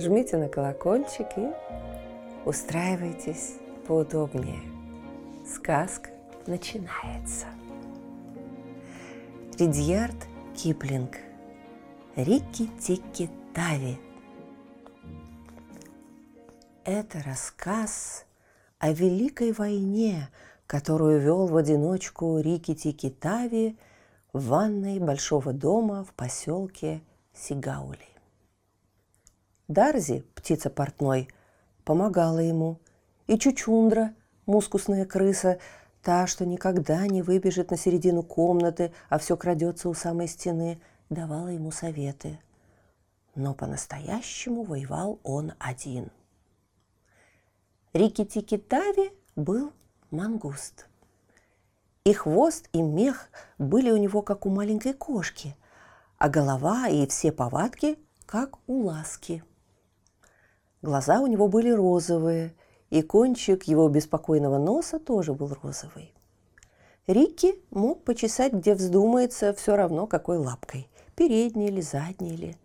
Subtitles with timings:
[0.00, 1.48] жмите на колокольчик и
[2.44, 3.54] устраивайтесь
[3.86, 4.60] поудобнее.
[5.46, 6.10] Сказка
[6.46, 7.46] начинается.
[9.58, 10.16] Ридьярд
[10.56, 11.16] Киплинг.
[12.16, 13.98] Рикки-тикки Тави.
[16.84, 18.24] Это рассказ
[18.78, 20.28] о Великой войне,
[20.66, 23.78] которую вел в одиночку Рикки-тикки Тави
[24.32, 27.02] в ванной большого дома в поселке
[27.34, 28.09] Сигаули.
[29.70, 31.28] Дарзи, птица портной,
[31.84, 32.80] помогала ему,
[33.28, 35.60] и Чучундра, мускусная крыса,
[36.02, 41.48] Та, что никогда не выбежит на середину комнаты, а все крадется у самой стены, давала
[41.48, 42.40] ему советы.
[43.34, 46.10] Но по-настоящему воевал он один.
[47.92, 49.72] Рикки-тикки-тави был
[50.10, 50.88] мангуст.
[52.04, 55.54] И хвост, и мех были у него, как у маленькой кошки,
[56.16, 59.44] а голова и все повадки, как у ласки.
[60.82, 62.54] Глаза у него были розовые–
[62.90, 66.12] и кончик его беспокойного носа тоже был розовый.
[67.06, 72.56] Рикки мог почесать, где вздумается, все равно какой лапкой, передней или задней или.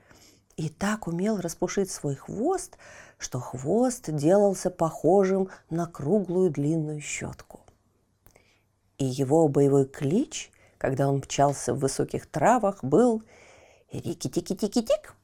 [0.57, 2.77] И так умел распушить свой хвост,
[3.17, 7.61] что хвост делался похожим на круглую длинную щетку.
[8.97, 13.23] И его боевой клич, когда он мчался в высоких травах, был
[13.91, 15.15] «Рики-тики-тики-тик!»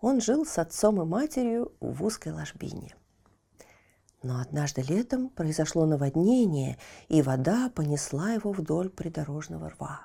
[0.00, 2.94] Он жил с отцом и матерью в узкой ложбине.
[4.22, 6.78] Но однажды летом произошло наводнение,
[7.08, 10.02] и вода понесла его вдоль придорожного рва.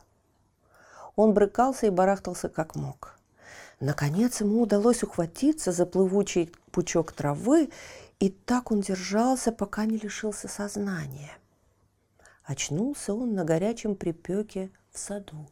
[1.15, 3.19] Он брыкался и барахтался как мог.
[3.79, 7.69] Наконец ему удалось ухватиться за плывучий пучок травы,
[8.19, 11.31] и так он держался, пока не лишился сознания.
[12.43, 15.47] Очнулся он на горячем припеке в саду,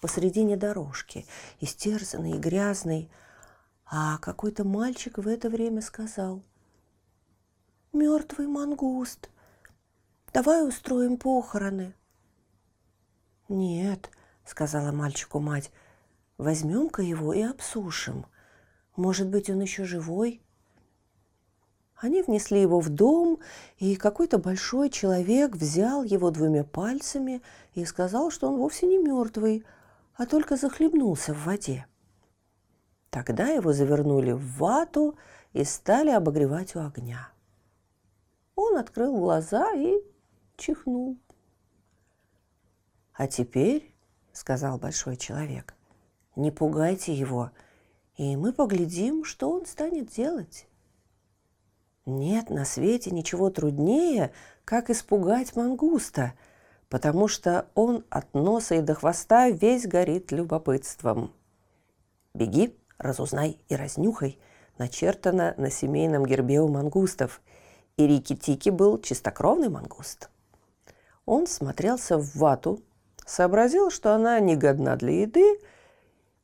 [0.00, 1.26] посредине дорожки,
[1.60, 3.10] истерзанный и грязный,
[3.86, 6.42] а какой-то мальчик в это время сказал–
[7.96, 9.30] мертвый мангуст.
[10.32, 11.94] Давай устроим похороны.
[13.48, 14.10] Нет,
[14.44, 15.72] сказала мальчику мать,
[16.36, 18.26] возьмем-ка его и обсушим.
[18.96, 20.42] Может быть, он еще живой?
[21.96, 23.38] Они внесли его в дом,
[23.78, 27.40] и какой-то большой человек взял его двумя пальцами
[27.74, 29.64] и сказал, что он вовсе не мертвый,
[30.14, 31.86] а только захлебнулся в воде.
[33.10, 35.16] Тогда его завернули в вату
[35.52, 37.28] и стали обогревать у огня.
[38.54, 39.96] Он открыл глаза и
[40.56, 41.16] чихнул.
[43.14, 43.94] «А теперь,—
[44.32, 45.74] сказал большой человек,—
[46.36, 47.50] не пугайте его,
[48.16, 50.66] и мы поглядим, что он станет делать».
[52.06, 54.32] Нет на свете ничего труднее,
[54.64, 56.34] как испугать мангуста,
[56.88, 61.32] потому что он от носа и до хвоста весь горит любопытством.
[62.32, 64.38] «Беги, разузнай и разнюхай»,
[64.78, 67.40] начертано на семейном гербе у мангустов–
[67.96, 70.28] и Рики-Тики был чистокровный мангуст.
[71.24, 72.82] Он смотрелся в вату,
[73.24, 75.58] сообразил, что она не годна для еды,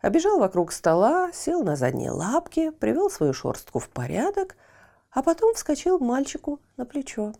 [0.01, 4.57] обежал вокруг стола, сел на задние лапки, привел свою шорстку в порядок,
[5.11, 7.35] а потом вскочил мальчику на плечо.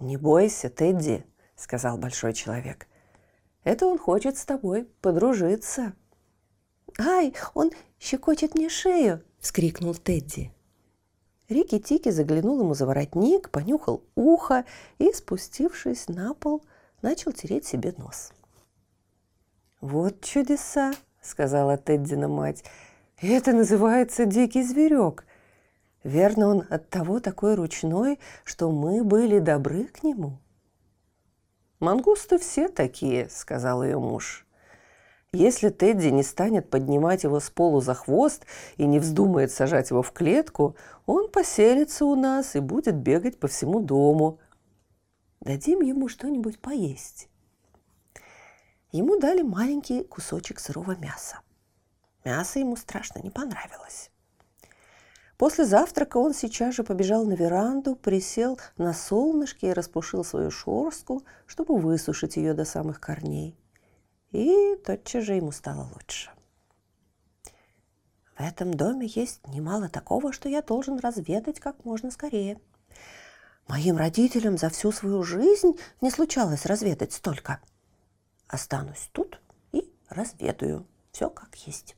[0.00, 2.86] «Не бойся, Тедди»,— сказал большой человек.
[3.64, 5.92] «Это он хочет с тобой подружиться».
[6.98, 10.52] «Ай, он щекочет мне шею!»— вскрикнул Тедди.
[11.48, 14.64] Рики-Тики заглянул ему за воротник, понюхал ухо
[14.98, 16.62] и, спустившись на пол,
[17.02, 18.32] начал тереть себе нос.
[19.80, 22.64] «Вот чудеса!»— сказала Теддина мать.
[23.20, 25.24] «Это называется дикий зверек.
[26.04, 30.38] Верно, он от того такой ручной, что мы были добры к нему».
[31.80, 34.46] «Мангусты все такие»,— сказал ее муж.
[35.34, 38.44] Если Тедди не станет поднимать его с полу за хвост
[38.76, 40.76] и не вздумает сажать его в клетку,
[41.06, 44.40] он поселится у нас и будет бегать по всему дому.
[45.40, 47.30] Дадим ему что-нибудь поесть.
[48.90, 51.38] Ему дали маленький кусочек сырого мяса.
[52.26, 54.10] Мясо ему страшно не понравилось.
[55.38, 61.22] После завтрака он сейчас же побежал на веранду, присел на солнышке и распушил свою шорстку,
[61.46, 63.56] чтобы высушить ее до самых корней
[64.32, 66.30] и тотчас же ему стало лучше.
[68.42, 72.60] этом доме есть немало такого, что я должен разведать как можно скорее.
[73.68, 77.60] Моим родителям за всю свою жизнь не случалось разведать столько.
[78.48, 79.40] Останусь тут
[79.72, 81.96] и разведаю все как есть.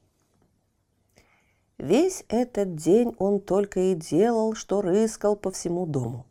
[1.78, 6.26] Весь этот день он только и делал, что рыскал по всему дому.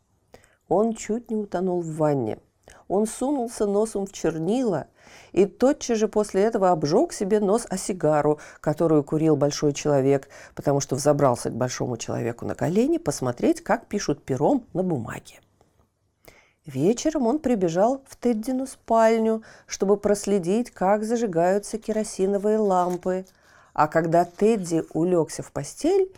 [0.70, 2.40] Он чуть не утонул в ванне.
[2.88, 4.88] Он сунулся носом в чернила
[5.31, 10.80] и тотчас же после этого обжег себе нос о сигару, которую курил большой человек, потому
[10.80, 15.39] что взобрался к большому человеку на колени посмотреть, как пишут пером на бумаге.
[16.65, 23.25] Вечером он прибежал в Теддину спальню, чтобы проследить, как зажигаются керосиновые лампы–
[23.74, 26.12] а когда Тедди улегся в постель,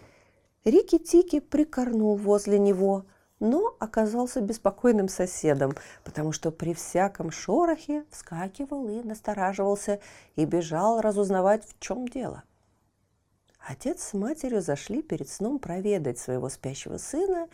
[0.65, 3.05] Рики-Тики прикорнул возле него,
[3.39, 5.73] но оказался беспокойным соседом,
[6.03, 9.99] потому что при всяком шорохе вскакивал и настораживался
[10.35, 12.43] и бежал разузнавать, в чем дело.
[13.59, 17.47] Отец с матерью зашли перед сном проведать своего спящего сына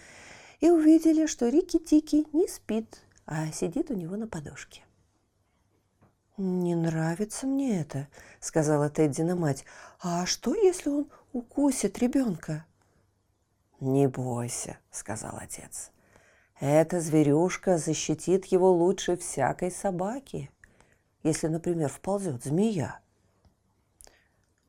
[0.59, 4.83] и увидели, что Рики-Тики не спит, а сидит у него на подушке.
[6.37, 8.07] «Не нравится мне это»,—
[8.39, 9.63] сказала Теддина мать.
[10.01, 12.65] «А что, если он укусит ребенка?»
[13.81, 15.91] «Не бойся»,— сказал отец.
[16.59, 20.51] «Эта зверюшка защитит его лучше всякой собаки,
[21.23, 22.99] если, например, вползет змея».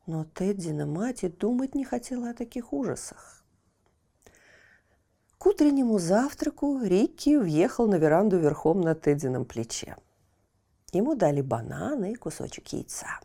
[0.07, 3.45] Но Теддина мать и думать не хотела о таких ужасах.
[5.37, 9.95] К утреннему завтраку Рикки въехал на веранду верхом на Теддином плече.
[10.91, 13.19] Ему дали бананы и кусочек яйца.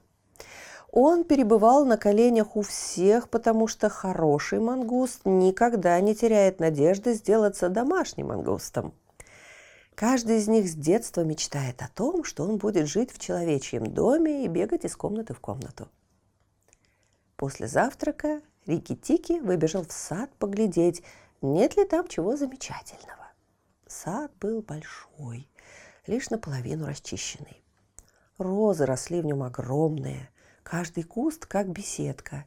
[0.90, 7.68] Он перебывал на коленях у всех, потому что хороший мангуст никогда не теряет надежды сделаться
[7.68, 8.94] домашним мангустом.
[9.94, 14.44] Каждый из них с детства мечтает о том, что он будет жить в человечьем доме
[14.44, 15.88] и бегать из комнаты в комнату.
[17.36, 21.02] После завтрака Рики-Тики выбежал в сад поглядеть,
[21.42, 23.26] нет ли там чего замечательного.
[23.86, 25.48] Сад был большой,
[26.06, 27.62] лишь наполовину расчищенный.
[28.38, 30.30] Розы росли в нем огромные,
[30.68, 32.44] каждый куст как беседка.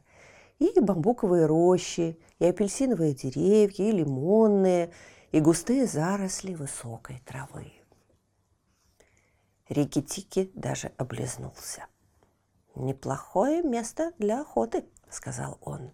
[0.58, 4.92] И бамбуковые рощи, и апельсиновые деревья, и лимонные,
[5.32, 7.72] и густые заросли высокой травы.
[9.68, 11.86] Рикки-Тики даже облизнулся.
[12.76, 15.90] «Неплохое место для охоты»,— сказал он.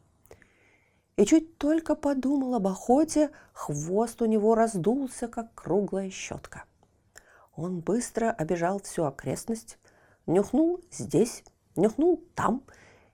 [1.16, 6.64] И чуть только подумал об охоте, хвост у него раздулся, как круглая щетка.
[7.56, 9.78] Он быстро обежал всю окрестность,
[10.26, 11.42] нюхнул здесь,
[11.78, 12.62] нюхнул там,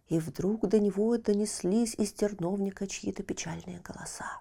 [0.09, 4.41] и вдруг до него донеслись из терновника чьи-то печальные голоса.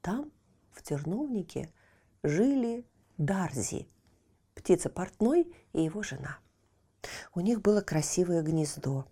[0.00, 0.30] Там,
[0.70, 1.70] в терновнике,
[2.22, 2.86] жили
[3.18, 3.88] Дарзи,
[4.54, 6.38] птица портной и его жена.
[7.34, 9.06] У них было красивое гнездо.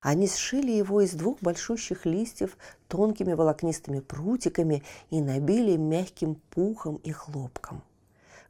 [0.00, 2.56] Они сшили его из двух большущих листьев
[2.88, 7.82] тонкими волокнистыми прутиками и набили мягким пухом и хлопком–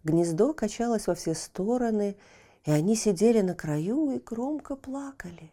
[0.05, 2.17] Гнездо качалось во все стороны,
[2.64, 5.52] и они сидели на краю и громко плакали.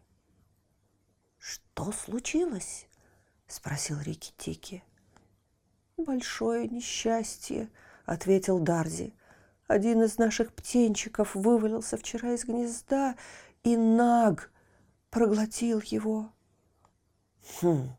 [1.37, 2.87] «Что случилось?»–
[3.47, 4.83] спросил Рики Тики.
[5.97, 7.69] «Большое несчастье»,–
[8.05, 9.13] ответил Дарзи.
[9.67, 13.15] «Один из наших птенчиков вывалился вчера из гнезда,
[13.63, 14.51] и Наг
[15.09, 16.31] проглотил его».
[17.61, 17.89] «Хм»,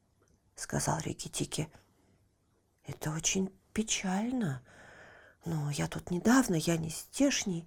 [0.56, 1.68] –сказал Рики Тики.
[2.84, 4.62] «Это очень печально»,
[5.44, 7.66] но я тут недавно, я не здешний.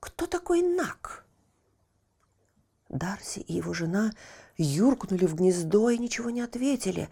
[0.00, 1.24] Кто такой Нак?
[2.88, 4.12] Дарси и его жена
[4.56, 7.10] юркнули в гнездо и ничего не ответили,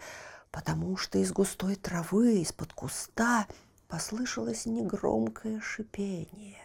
[0.51, 3.47] потому что из густой травы, из-под куста
[3.87, 6.57] послышалось негромкое шипение.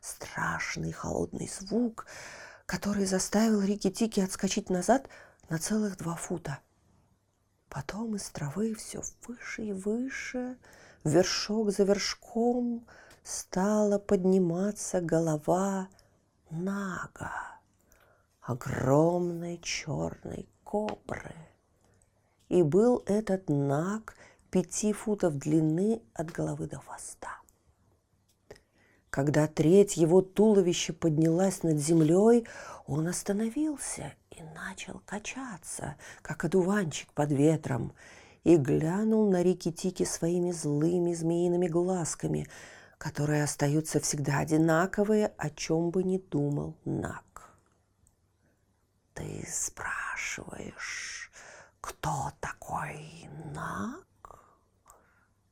[0.00, 2.06] Страшный холодный звук,
[2.66, 5.08] который заставил Рики-Тики отскочить назад
[5.48, 6.58] на целых два фута.
[7.68, 10.56] Потом из травы все выше и выше–
[11.04, 12.86] вершок за вершком
[13.24, 15.88] стала подниматься голова
[16.50, 17.32] Нага,
[18.42, 21.34] огромной черной кобры.
[22.48, 24.14] И был этот Наг
[24.50, 27.40] пяти футов длины от головы до хвоста.
[29.10, 32.46] Когда треть его туловища поднялась над землей,
[32.86, 37.92] он остановился и начал качаться, как одуванчик под ветром,
[38.42, 42.46] и глянул на Рики-Тики своими злыми змеиными глазками,
[43.04, 47.54] которые остаются всегда одинаковые, о чем бы ни думал Нак.
[49.12, 51.30] «Ты спрашиваешь,
[51.82, 54.06] кто такой Нак?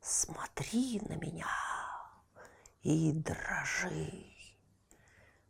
[0.01, 1.47] Смотри на меня
[2.81, 4.33] и дрожи,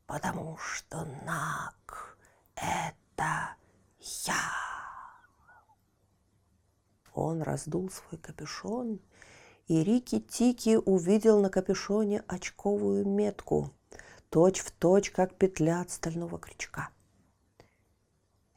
[0.06, 2.18] потому что Нак—
[2.56, 3.54] это
[4.26, 4.50] я!»
[7.14, 9.02] Он раздул свой капюшон, и
[9.68, 13.70] Рики-Тики увидел на капюшоне очковую метку,
[14.28, 16.90] точь в точь, как петля от стального крючка.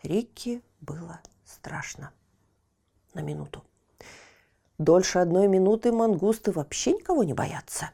[0.03, 2.12] Рикки было страшно.
[3.13, 3.63] На минуту.
[4.77, 7.91] Дольше одной минуты мангусты вообще никого не боятся.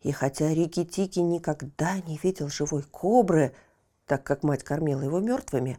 [0.00, 3.54] И хотя Рики-Тики никогда не видел живой кобры,
[4.06, 5.78] так как мать кормила его мертвыми,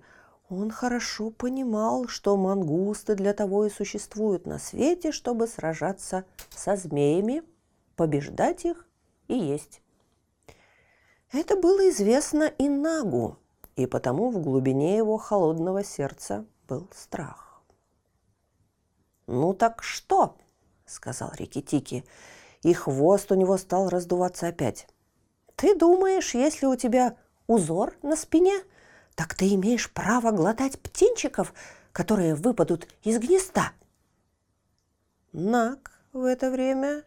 [0.50, 7.44] он хорошо понимал, что мангусты для того и существуют на свете, чтобы сражаться со змеями,
[7.96, 8.88] побеждать их
[9.28, 9.82] и есть.
[11.32, 13.38] Это было известно и Нагу,
[13.76, 17.64] и потому в глубине его холодного сердца был страх.
[19.28, 20.38] «Ну так что?»–
[20.86, 22.06] сказал Рикки-Тики,
[22.62, 24.88] и хвост у него стал раздуваться опять.
[25.56, 28.54] «Ты думаешь, если у тебя узор на спине–
[29.16, 31.54] так ты имеешь право глотать птенчиков,
[31.92, 33.72] которые выпадут из гнезда.
[35.32, 37.04] Нак в это время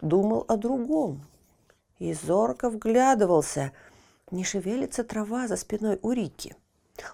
[0.00, 1.24] думал о другом
[1.98, 3.72] и зорко вглядывался,
[4.30, 6.56] не шевелится трава за спиной у Рики.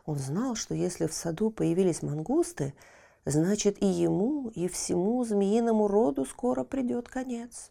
[0.04, 2.74] Он знал, что если в саду появились мангусты,
[3.24, 7.70] значит и ему, и всему змеиному роду скоро придет конец.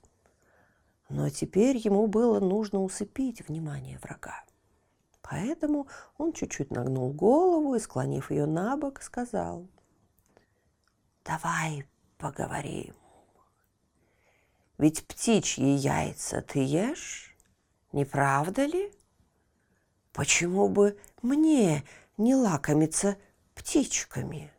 [1.09, 4.43] Но теперь ему было нужно усыпить внимание врага.
[5.29, 9.67] Поэтому он чуть-чуть нагнул голову и, склонив ее на бок, сказал,
[11.23, 11.87] «Давай
[12.19, 12.93] поговорим.
[14.77, 17.35] Ведь птичьи яйца ты ешь,
[17.91, 18.93] не правда ли?
[20.13, 21.83] Почему бы мне
[22.17, 23.17] не лакомиться
[23.55, 24.51] птичками?»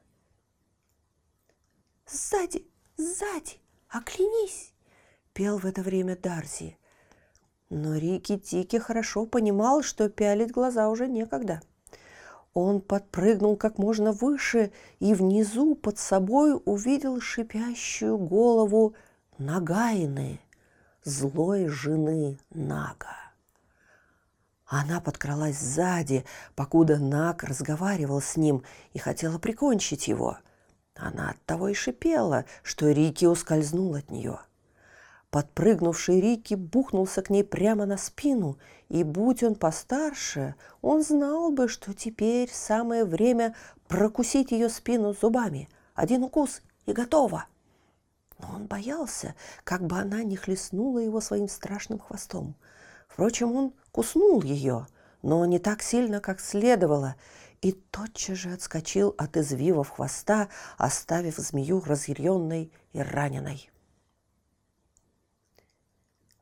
[2.06, 4.74] «Сзади, сзади, оклянись!»–
[5.32, 6.76] пел в это время Дарзи–
[7.70, 11.60] но Рики-Тики хорошо понимал, что пялить глаза уже некогда.
[12.54, 18.94] Он подпрыгнул как можно выше и внизу под собой увидел шипящую голову
[19.36, 20.40] Нагайны,
[21.04, 23.14] злой жены Нага.
[24.64, 30.38] Она подкралась сзади, покуда Наг разговаривал с ним и хотела прикончить его.
[30.94, 34.40] Она оттого и шипела, что Рики ускользнул от нее–
[35.36, 38.56] Подпрыгнувший Рики бухнулся к ней прямо на спину,
[38.88, 43.54] и будь он постарше, он знал бы, что теперь самое время
[43.86, 45.68] прокусить ее спину зубами.
[45.94, 47.44] Один укус и готово.
[48.38, 52.54] Но он боялся, как бы она не хлестнула его своим страшным хвостом.
[53.06, 54.86] Впрочем, он куснул ее,
[55.20, 57.14] но не так сильно, как следовало,
[57.60, 63.70] и тотчас же отскочил от извивов хвоста, оставив змею разъяренной и раненой.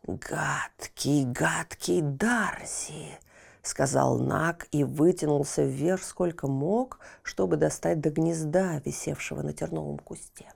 [0.07, 3.19] «Гадкий, гадкий Дарси!»—
[3.63, 10.53] сказал Нак и вытянулся вверх сколько мог, чтобы достать до гнезда, висевшего на терновом кусте.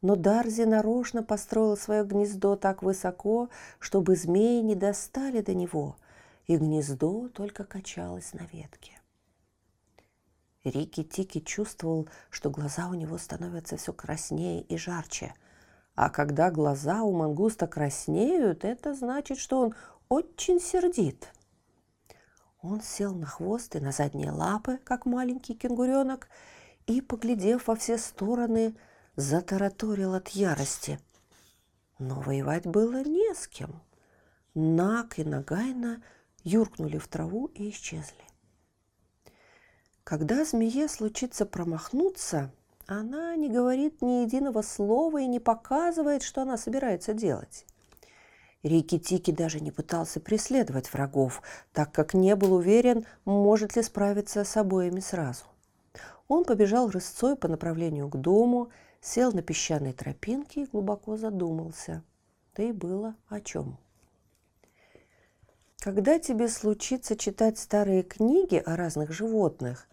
[0.00, 5.96] Но Дарзи нарочно построил свое гнездо так высоко, чтобы змеи не достали до него,
[6.46, 8.98] и гнездо только качалось на ветке.
[10.64, 15.34] Рики-Тики чувствовал, что глаза у него становятся все краснее и жарче–
[15.94, 19.74] а когда глаза у мангуста краснеют, это значит, что он
[20.08, 21.32] очень сердит.
[22.62, 26.28] Он сел на хвост и на задние лапы, как маленький кенгуренок,
[26.86, 28.74] и, поглядев во все стороны,
[29.16, 30.98] затараторил от ярости.
[31.98, 33.80] Но воевать было не с кем.
[34.54, 36.02] Нак и Нагайна
[36.42, 38.24] юркнули в траву и исчезли.
[40.02, 42.52] Когда змее случится промахнуться–
[42.86, 47.66] она не говорит ни единого слова и не показывает, что она собирается делать.
[48.62, 54.56] Рики-Тики даже не пытался преследовать врагов, так как не был уверен, может ли справиться с
[54.56, 55.44] обоими сразу.
[56.28, 58.70] Он побежал рысцой по направлению к дому,
[59.02, 62.02] сел на песчаной тропинке и глубоко задумался.
[62.56, 63.76] Да и было о чем.
[65.78, 69.86] Когда тебе случится читать старые книги о разных животных,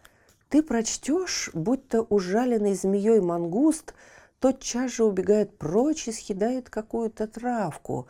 [0.52, 3.94] ты прочтешь, будто ужаленный змеей мангуст
[4.38, 8.06] тотчас же убегает прочь и съедает какую-то травку,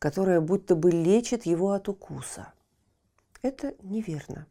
[0.00, 2.52] которая будто бы лечит его от укуса.
[3.40, 4.48] Это неверно.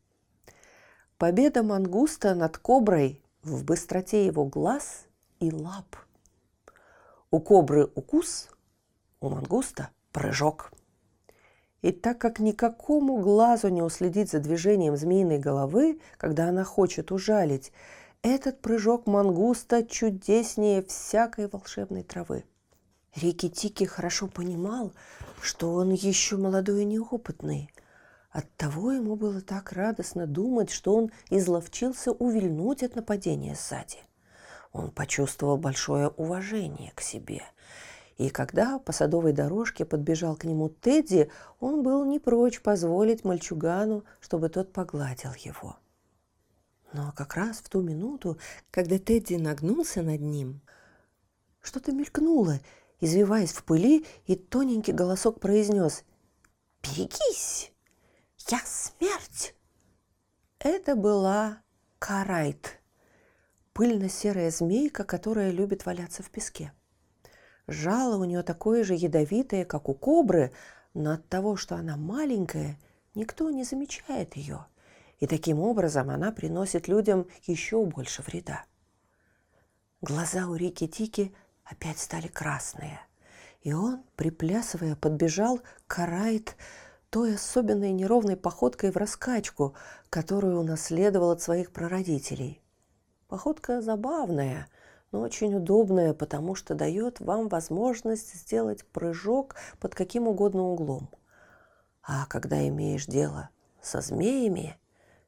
[1.18, 5.06] Победа мангуста над коброй в быстроте его глаз
[5.42, 5.98] и лап.
[7.32, 8.48] У кобры укус,
[9.20, 10.72] у мангуста прыжок–
[11.86, 17.72] и так как никакому глазу не уследить за движением змеиной головы, когда она хочет ужалить,
[18.24, 22.44] этот прыжок мангуста чудеснее всякой волшебной травы.
[23.16, 24.94] Рики-Тики хорошо понимал,
[25.40, 27.70] что он еще молодой и неопытный.
[28.32, 34.00] Оттого ему было так радостно думать, что он изловчился увильнуть от нападения сзади.
[34.74, 37.44] Он почувствовал большое уважение к себе.
[38.18, 41.30] И когда по садовой дорожке подбежал к нему Тедди,
[41.60, 45.78] он был не прочь позволить мальчугану, чтобы тот погладил его.
[46.94, 48.38] Но как раз в ту минуту,
[48.72, 50.62] когда Тедди нагнулся над ним,
[51.60, 52.60] что-то мелькнуло,
[53.02, 56.04] извиваясь в пыли, и тоненький голосок произнес
[56.82, 57.74] «Берегись!
[58.48, 59.56] Я смерть!»
[60.60, 61.62] Это была
[62.00, 62.80] Карайт,
[63.74, 66.72] пыльно-серая змейка, которая любит валяться в песке.
[67.68, 70.52] Жало у нее такое же ядовитое, как у кобры,
[70.94, 72.80] но от того, что она маленькая,
[73.16, 74.66] никто не замечает ее.
[75.20, 78.66] И таким образом она приносит людям еще больше вреда.
[80.02, 83.00] Глаза у Рики Тики опять стали красные,
[83.62, 86.56] и он, приплясывая, подбежал к Карайт
[87.10, 89.74] той особенной неровной походкой в раскачку,
[90.10, 92.62] которую унаследовал от своих прародителей–
[93.28, 94.68] Походка забавная,
[95.16, 101.10] но очень удобная, потому что дает вам возможность сделать прыжок под каким угодно углом.
[102.04, 103.50] А когда имеешь дело
[103.82, 104.78] со змеями,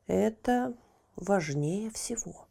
[0.06, 0.74] это
[1.15, 2.50] важнее всего.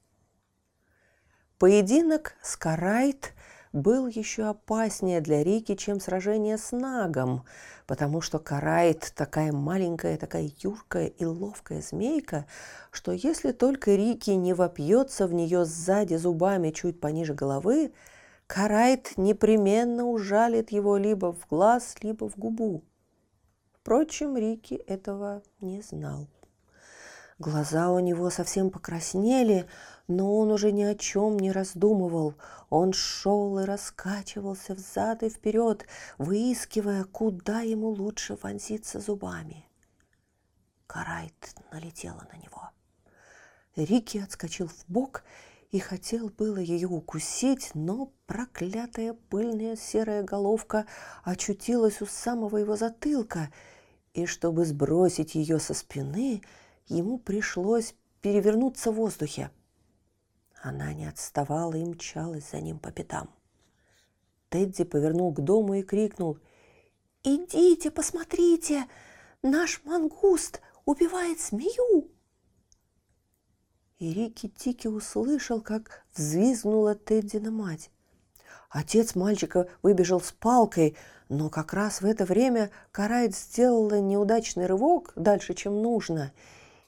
[1.59, 3.35] Поединок с Карайт
[3.76, 7.45] был еще опаснее для Рики, чем сражение с Нагом,
[7.87, 12.47] потому что Карайт такая маленькая, такая юркая и ловкая змейка,
[12.90, 17.92] что если только Рики не вопьется в нее сзади зубами чуть пониже головы,
[18.47, 22.83] Карайт непременно ужалит его либо в глаз, либо в губу.
[23.73, 26.28] Впрочем, Рики этого не знал.
[27.38, 29.69] Глаза у него совсем покраснели,
[30.09, 32.35] но он уже ни о чем не раздумывал.
[32.71, 39.66] Он шел и раскачивался взад и вперед, выискивая, куда ему лучше вонзиться зубами.
[40.87, 42.71] Карайт налетела на него.
[43.76, 45.23] Рики отскочил в бок
[45.71, 50.87] и хотел было ее укусить, но проклятая пыльная серая головка
[51.22, 53.51] очутилась у самого его затылка,
[54.14, 56.40] и чтобы сбросить ее со спины,
[56.88, 59.51] ему пришлось перевернуться в воздухе.
[60.62, 63.31] Она не отставала и мчалась за ним по пятам.
[64.49, 66.38] Тедди повернул к дому и крикнул
[67.22, 68.87] «Идите, посмотрите!
[69.42, 72.11] Наш мангуст убивает змею!»
[73.99, 77.90] И Рики Тики услышал, как взвизгнула Теддина мать.
[78.70, 80.96] Отец мальчика выбежал с палкой,
[81.29, 86.33] но как раз в это время Карайт сделала неудачный рывок дальше, чем нужно–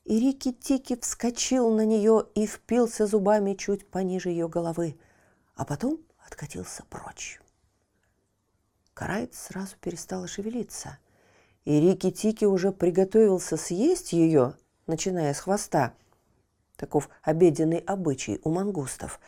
[0.08, 4.98] и Рики-Тики вскочил на нее и впился зубами чуть пониже ее головы,
[5.54, 7.42] а потом откатился прочь.
[8.94, 10.96] Карайт сразу перестала шевелиться,
[11.66, 14.54] и Рики-Тики уже приготовился съесть ее,
[14.86, 15.92] начиная с хвоста.
[16.76, 19.20] Таков обеденный обычай у мангустов.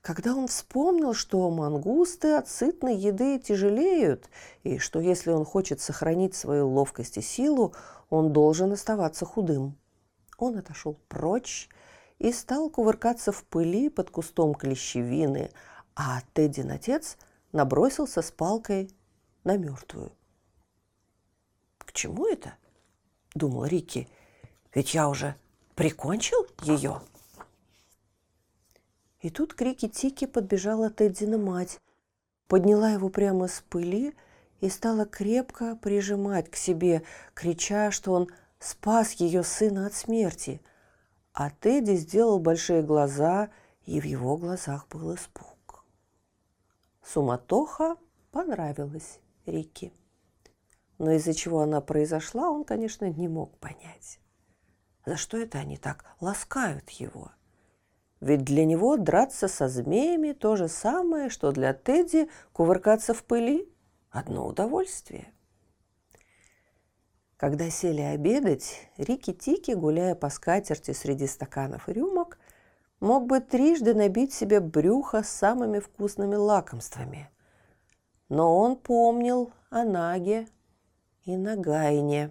[0.00, 4.30] Когда он вспомнил, что мангусты от сытной еды тяжелеют,
[4.62, 7.74] и что если он хочет сохранить свою ловкость и силу,
[8.10, 9.76] он должен оставаться худым.
[10.38, 11.68] Он отошел прочь
[12.18, 15.50] и стал кувыркаться в пыли под кустом клещевины,
[15.94, 17.16] а Теддин отец
[17.52, 18.90] набросился с палкой
[19.44, 20.12] на мертвую.
[21.78, 22.54] «К чему это?»–
[23.34, 24.08] думал Рики.
[24.74, 25.36] «Ведь я уже
[25.74, 27.00] прикончил ее».
[29.20, 31.80] И тут крики Тики подбежала Теддина мать,
[32.46, 34.14] подняла его прямо с пыли
[34.60, 37.02] и стала крепко прижимать к себе,
[37.34, 38.28] крича, что он–
[38.64, 40.62] спас ее сына от смерти.
[41.32, 43.50] А Тедди сделал большие глаза,
[43.84, 45.84] и в его глазах был испуг.
[47.02, 47.96] Суматоха
[48.30, 49.92] понравилась Рике.
[50.98, 54.20] Но из-за чего она произошла, он, конечно, не мог понять.
[55.04, 57.32] За что это они так ласкают его?
[58.20, 63.70] Ведь для него драться со змеями то же самое, что для Тедди кувыркаться в пыли–
[64.10, 65.33] одно удовольствие.
[67.44, 72.38] Когда сели обедать, Рики-Тики, гуляя по скатерти среди стаканов и рюмок,
[73.00, 77.28] мог бы трижды набить себе брюхо самыми вкусными лакомствами.
[78.30, 80.48] Но он помнил о Наге
[81.26, 82.30] и Нагайне.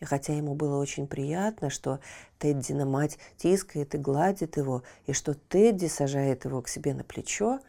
[0.00, 2.00] И хотя ему было очень приятно, что
[2.40, 7.60] Теддина мать тискает и гладит его, и что Тедди сажает его к себе на плечо,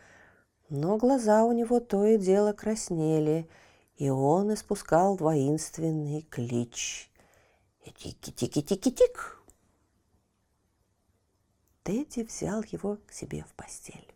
[0.70, 3.48] но глаза у него то и дело краснели–
[3.98, 7.12] и он испускал воинственный клич.
[7.84, 9.38] Тики-тики-тики-тик.
[11.84, 14.08] Тедди взял его к себе в постель.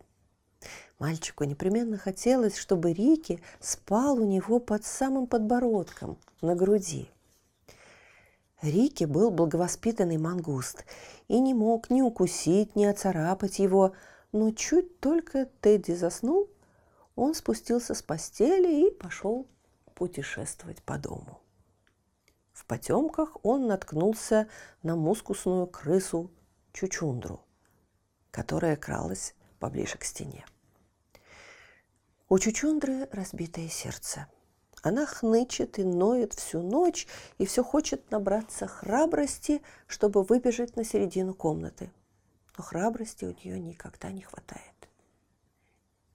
[0.99, 7.09] Мальчику непременно хотелось, чтобы Рики спал у него под самым подбородком, на груди.
[8.61, 10.85] Рики был благовоспитанный мангуст
[11.27, 13.93] и не мог ни укусить, ни оцарапать его,
[14.31, 16.49] Но чуть только Тедди заснул,
[17.15, 19.47] он спустился с постели и пошел
[19.95, 21.41] путешествовать по дому.
[22.51, 24.47] В потемках он наткнулся
[24.83, 26.31] на мускусную крысу
[26.73, 27.41] Чучундру,
[28.31, 30.45] которая кралась поближе к стене.
[32.29, 34.27] У Чучундры разбитое сердце.
[34.81, 41.33] Она хнычет и ноет всю ночь и все хочет набраться храбрости, чтобы выбежать на середину
[41.33, 41.91] комнаты.
[42.57, 44.61] Но храбрости у нее никогда не хватает.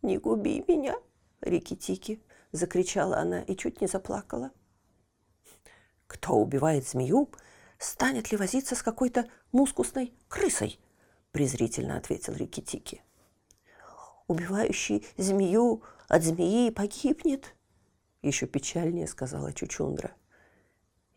[0.03, 0.97] «Не губи меня,
[1.41, 4.51] Рикки-Тики!»– закричала она и чуть не заплакала.
[6.07, 7.31] «Кто убивает змею,
[7.79, 10.81] станет ли возиться с какой-то мускусной крысой?»–
[11.33, 13.03] презрительно ответил Рикки-Тики.
[14.27, 17.55] «Убивающий змею от змеи погибнет»,–
[18.23, 20.13] еще печальнее сказала Чучундра.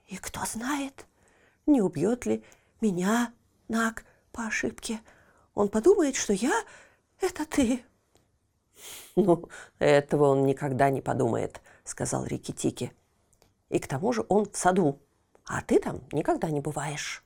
[0.07, 1.05] «И кто знает,
[1.65, 2.43] не убьет ли
[2.81, 3.33] меня
[3.67, 4.99] Наг по ошибке.
[5.55, 6.53] Он подумает, что я–
[7.21, 7.83] это ты».
[9.15, 12.91] «Ну, этого он никогда не подумает»,– сказал Рикки-Тики.
[13.69, 14.99] «И к тому же он в саду,
[15.45, 17.23] а ты там никогда не бываешь».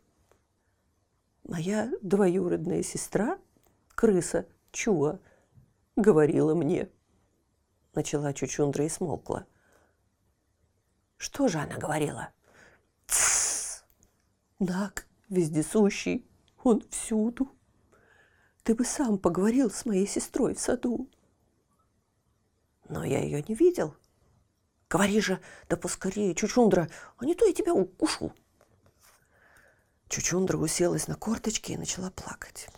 [1.43, 3.39] «Моя двоюродная сестра,
[3.95, 5.19] крыса Чуа,
[5.95, 6.89] говорила мне»,–
[7.95, 9.45] начала Чучундра и смолкла.
[11.17, 12.29] «Что же она говорила?»
[13.07, 13.85] «Тссс!
[14.59, 16.29] Нак вездесущий,
[16.63, 17.49] он всюду.
[18.63, 21.09] Ты бы сам поговорил с моей сестрой в саду
[22.89, 23.95] но я ее не видел.
[24.89, 28.33] Говори же, да поскорее, Чучундра, а не то я тебя укушу.
[30.07, 32.69] Чучундра уселась на корточки и начала плакать.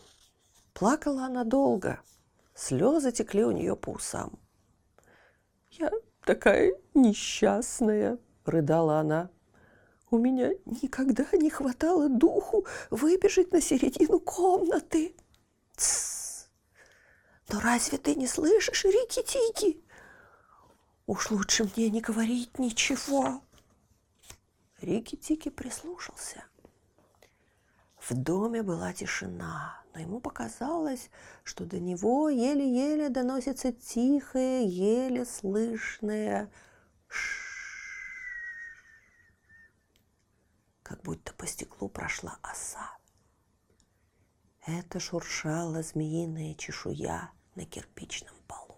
[0.73, 1.99] Плакала она долго,
[2.55, 4.39] слезы текли у нее по усам.
[5.71, 5.91] «Я
[6.25, 9.29] такая несчастная»,— рыдала она.
[10.09, 15.15] «У меня никогда не хватало духу выбежать на середину комнаты».
[15.75, 16.49] «Тссс!
[17.49, 19.83] Но разве ты не слышишь, Рики-Тики?
[21.09, 23.41] Уж лучше мне не говорить ничего.
[24.79, 26.43] Рики-Тики прислушался.
[27.97, 31.09] В доме была тишина, но ему показалось,
[31.43, 36.51] что до него еле-еле доносится тихое, еле слышное
[37.07, 37.39] ш
[40.83, 42.87] как будто по стеклу прошла оса.
[44.63, 48.68] Это шуршала змеиная чешуя на кирпичном полу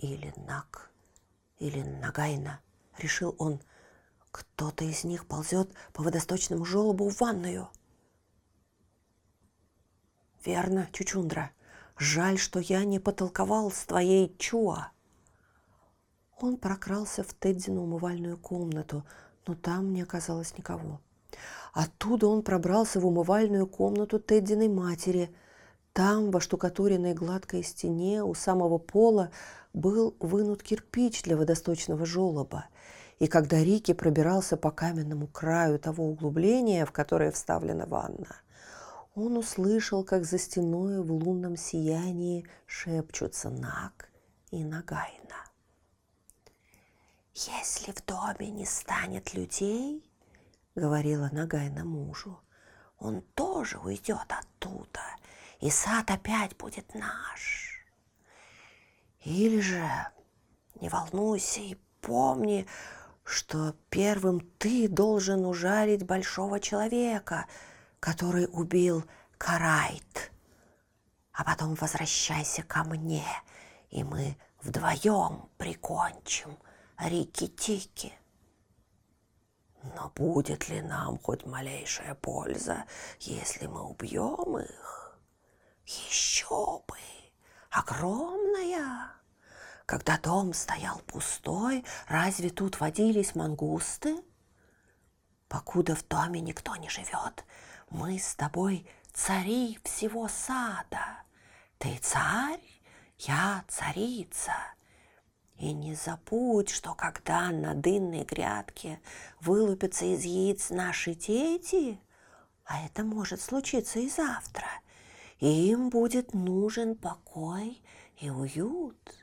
[0.00, 0.90] или Нак,
[1.58, 2.60] или Нагайна,
[2.98, 3.60] решил он.
[4.30, 7.68] Кто-то из них ползет по водосточному желобу в ванную.
[10.44, 11.50] Верно, Чучундра.
[11.98, 14.92] Жаль, что я не потолковал с твоей Чуа.
[16.38, 19.04] Он прокрался в Теддину умывальную комнату,
[19.46, 21.00] но там не оказалось никого.
[21.74, 25.34] Оттуда он пробрался в умывальную комнату Теддиной матери.
[25.92, 29.30] Там, во штукатуренной гладкой стене у самого пола,
[29.72, 32.66] был вынут кирпич для водосточного желоба,
[33.18, 38.36] и когда Рики пробирался по каменному краю того углубления, в которое вставлена ванна,
[39.14, 44.08] он услышал, как за стеной в лунном сиянии шепчутся Наг
[44.50, 45.44] и Нагайна.
[47.34, 50.04] «Если в доме не станет людей,—
[50.74, 52.40] говорила Нагайна мужу,—
[52.98, 55.00] он тоже уйдет оттуда,
[55.58, 57.69] и сад опять будет наш.
[59.22, 59.86] Или же
[60.80, 62.66] не волнуйся и помни,
[63.24, 67.46] что первым ты должен ужалить большого человека,
[68.00, 69.04] который убил
[69.36, 70.32] Карайт.
[71.32, 73.24] А потом возвращайся ко мне,
[73.90, 76.58] и мы вдвоем прикончим
[76.98, 78.12] Рики-Тики.
[79.82, 82.84] Но будет ли нам хоть малейшая польза,
[83.20, 85.18] если мы убьем их?
[85.86, 86.96] Еще бы!
[87.70, 89.12] Огромная.
[89.86, 94.16] Когда дом стоял пустой, разве тут водились мангусты?
[95.48, 97.44] Покуда в доме никто не живет,
[97.88, 101.22] мы с тобой цари всего сада.
[101.78, 102.62] Ты царь,
[103.18, 104.52] я царица.
[105.56, 109.00] И не забудь, что когда на дынной грядке
[109.40, 112.00] вылупятся из яиц наши дети,
[112.64, 114.66] а это может случиться и завтра–
[115.40, 117.82] им будет нужен покой
[118.18, 119.14] и уют.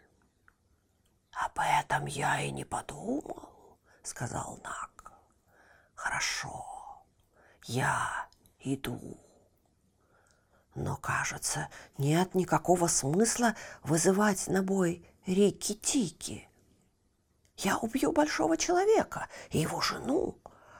[1.31, 5.13] Об этом я и не подумал, сказал Нак.
[5.93, 6.65] Хорошо,
[7.65, 8.27] я
[8.59, 9.19] иду.
[10.73, 16.47] Но, кажется, нет никакого смысла вызывать на бой Рики-Тики.
[17.57, 20.39] Я убью большого человека и его жену,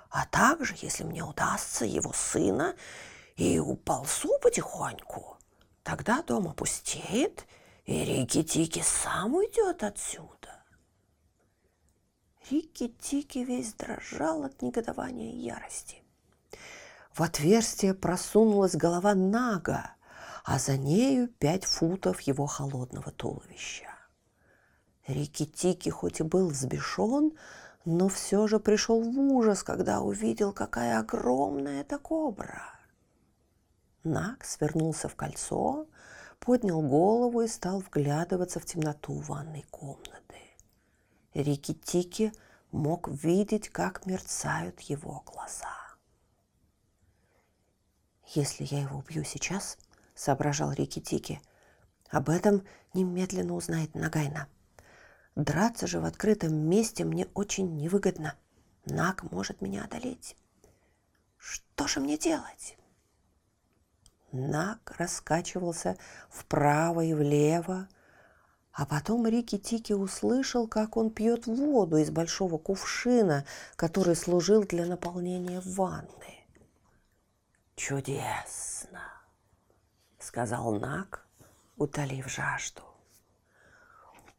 [0.09, 2.75] а также, если мне удастся, его сына
[3.37, 5.37] и уползу потихоньку.
[5.83, 7.45] Тогда дом опустеет,
[7.85, 10.63] и Рики-Тики сам уйдет отсюда.
[12.49, 16.03] Рики-Тики весь дрожал от негодования и ярости.
[17.13, 19.91] В отверстие просунулась голова Нага,
[20.43, 23.87] а за нею пять футов его холодного туловища.
[25.07, 27.33] Рики-Тики хоть и был взбешен,
[27.85, 32.76] но все же пришел в ужас, когда увидел, какая огромная эта кобра.
[34.07, 35.85] Наг свернулся в кольцо,
[36.39, 40.37] поднял голову и стал вглядываться в темноту ванной комнаты.
[41.33, 42.31] Рики-Тики
[42.71, 45.75] мог видеть, как мерцают его глаза.
[48.27, 49.77] «Если я его убью сейчас»,—
[50.15, 51.41] соображал Рики-Тики,—
[52.09, 54.47] «об этом немедленно узнает Нагайна.
[55.35, 58.35] Драться же в открытом месте мне очень невыгодно.
[58.85, 60.37] Наг может меня одолеть.
[61.37, 62.76] Что же мне делать?
[64.37, 65.97] Наг раскачивался
[66.29, 67.87] вправо и влево,
[68.71, 73.45] а потом Рики-Тики услышал, как он пьет воду из большого кувшина,
[73.75, 76.45] который служил для наполнения ванны.
[77.75, 79.01] «Чудесно!»—
[80.19, 81.25] сказал Наг,
[81.75, 82.83] утолив жажду.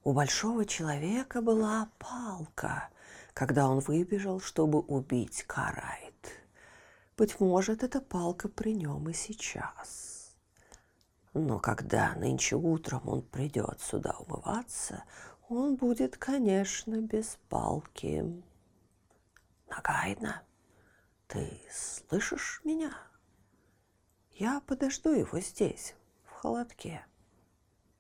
[0.05, 2.89] У большого человека была палка,
[3.35, 6.08] когда он выбежал, чтобы убить Карайт.
[7.19, 10.37] Быть может, эта палка при нем и сейчас.
[11.35, 15.03] Но когда нынче утром он придет сюда умываться,
[15.49, 18.25] он будет, конечно, без палки.
[19.69, 20.45] Нагайна,
[21.27, 22.97] ты слышишь меня?
[24.31, 27.05] Я подожду его здесь, в холодке,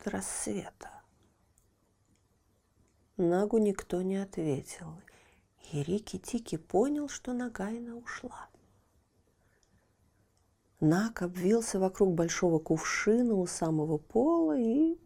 [0.04, 1.02] до рассвета.
[3.16, 4.94] Нагу никто не ответил,
[5.72, 8.48] и Рики-Тики понял, что Нагайна ушла.
[10.81, 14.97] Наг обвился вокруг большого кувшина у самого пола и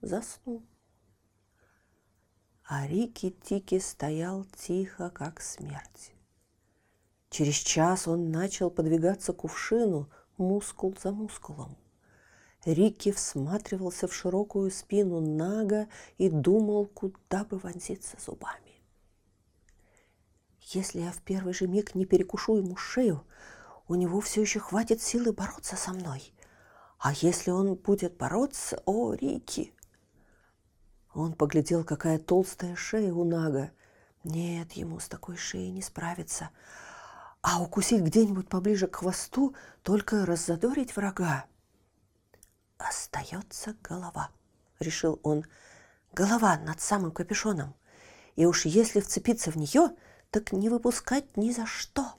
[0.00, 0.62] заснул.
[2.64, 6.12] А Рики-Тики стоял тихо, как смерть.
[7.28, 11.76] Через час он начал подвигаться к кувшину, мускул за мускулом.
[12.64, 18.80] Рикки всматривался в широкую спину Нага и думал, куда бы вонзиться зубами.
[20.60, 23.24] Если я в первый же миг не перекушу ему шею,
[23.86, 26.32] у него все еще хватит силы бороться со мной.
[26.98, 29.74] А если он будет бороться, о, Рики!
[31.12, 33.72] Он поглядел, какая толстая шея у Нага.
[34.24, 36.50] Нет, ему с такой шеей не справиться.
[37.42, 41.44] А укусить где-нибудь поближе к хвосту, только раззадорить врага.
[42.78, 44.30] «Остается голова»,—
[44.80, 45.44] решил он.
[46.12, 47.74] «Голова над самым капюшоном.
[48.34, 49.90] И уж если вцепиться в нее,
[50.30, 52.14] так не выпускать ни за что».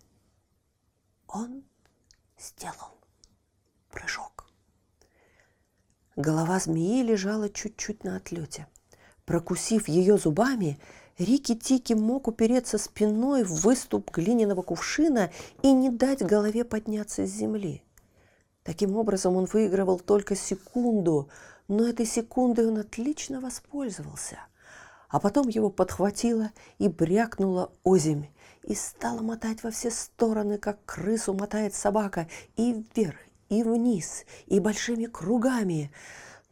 [1.35, 1.65] Он
[2.39, 2.95] сделал
[3.91, 4.45] прыжок.
[6.15, 8.67] Голова змеи лежала чуть-чуть на отлете.
[9.25, 10.79] Прокусив ее зубами,
[11.17, 15.29] Рики-Тики мог упереться спиной в выступ глиняного кувшина
[15.61, 17.83] и не дать голове подняться с земли.
[18.63, 21.27] Таким образом, он выигрывал только секунду,
[21.67, 24.39] но этой секундой он отлично воспользовался.
[25.09, 28.27] А потом его подхватило и брякнуло озимь,
[28.65, 33.17] и стало мотать во все стороны, как крысу мотает собака, и вверх,
[33.49, 35.91] и вниз, и большими кругами–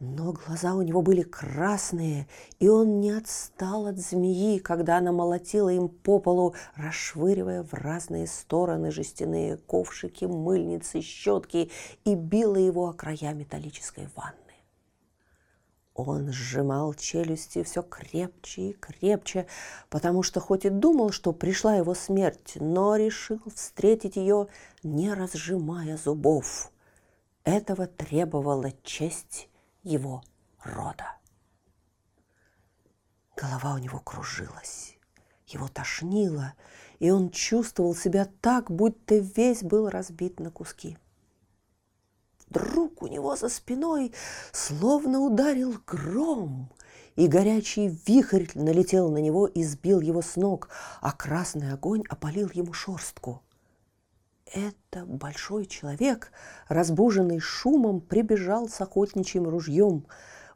[0.00, 2.26] но глаза у него были красные,
[2.58, 8.26] и он не отстал от змеи, когда она молотила им по полу, расшвыривая в разные
[8.26, 11.70] стороны жестяные ковшики, мыльницы, щетки
[12.04, 14.43] и била его о края металлической ванны.
[15.94, 19.46] Он сжимал челюсти все крепче и крепче,
[19.88, 24.48] потому что хоть и думал, что пришла его смерть, но решил встретить ее,
[24.82, 26.72] не разжимая зубов.
[27.44, 29.48] Этого требовала честь
[29.84, 30.24] его
[30.64, 31.16] рода.
[33.36, 34.96] Голова у него кружилась,
[35.46, 36.54] его тошнило,
[36.98, 40.98] и он чувствовал себя так, будто весь был разбит на куски.
[42.54, 44.12] Вдруг у него за спиной
[44.52, 46.70] словно ударил гром,
[47.16, 50.68] и горячий вихрь налетел на него и сбил его с ног,
[51.00, 53.42] а красный огонь опалил ему шорстку–
[54.54, 56.30] это большой человек,
[56.68, 60.06] разбуженный шумом, прибежал с охотничьим ружьем,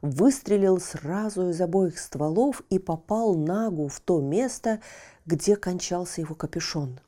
[0.01, 4.79] выстрелил сразу из обоих стволов и попал Нагу в то место,
[5.25, 7.01] где кончался его капюшон.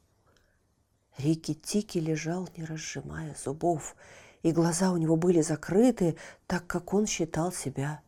[1.18, 3.96] Рики-Тики лежал, не разжимая зубов,
[4.44, 8.02] и глаза у него были закрыты, так как он считал себя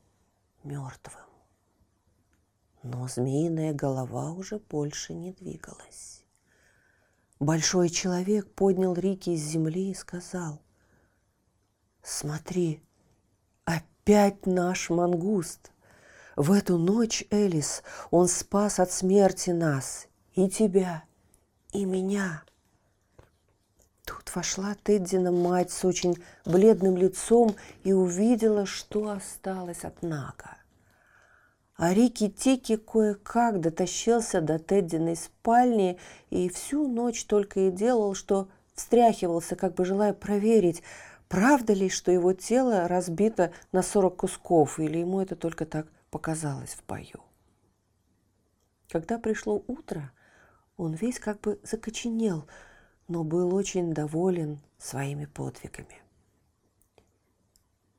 [0.64, 1.22] мертвым.
[2.82, 6.24] Но змеиная голова уже больше не двигалась.
[7.40, 10.62] Большой человек поднял Рики из земли и сказал,
[12.02, 12.82] «Смотри,
[13.66, 15.72] опять наш мангуст.
[16.36, 21.04] В эту ночь, Элис, он спас от смерти нас, и тебя,
[21.72, 22.44] и меня.
[24.06, 30.58] Тут вошла Теддина мать с очень бледным лицом и увидела, что осталось от Нага.
[31.76, 38.50] А Рики Тики кое-как дотащился до Теддиной спальни и всю ночь только и делал, что
[38.76, 40.84] встряхивался, как бы желая проверить,
[41.30, 46.76] правда ли, что его тело разбито на сорок кусков, или ему это только так показалось
[46.76, 47.22] в бою.
[48.90, 50.12] Когда пришло утро,
[50.78, 52.46] он весь как бы закоченел,
[53.08, 56.02] но был очень доволен своими подвигами.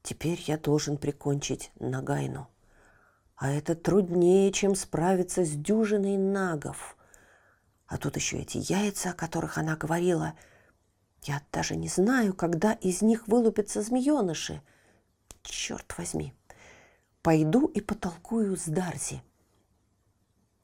[0.03, 2.49] Теперь я должен прикончить Нагайну.
[3.37, 6.97] А это труднее, чем справиться с дюжиной нагов.
[7.87, 10.35] А тут еще эти яйца, о которых она говорила.
[11.23, 14.62] Я даже не знаю, когда из них вылупятся змееныши.
[15.43, 16.33] Черт возьми.
[17.23, 19.23] Пойду и потолкую с Дарзи.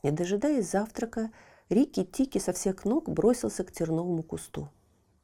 [0.03, 1.31] Не дожидаясь завтрака,
[1.71, 4.69] Рики Тики со всех ног бросился к терновому кусту.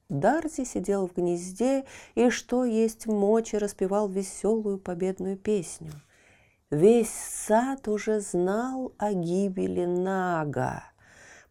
[0.09, 5.93] Дарзи сидел в гнезде и, что есть мочи, распевал веселую победную песню–
[6.71, 10.83] Весь сад уже знал о гибели Нага,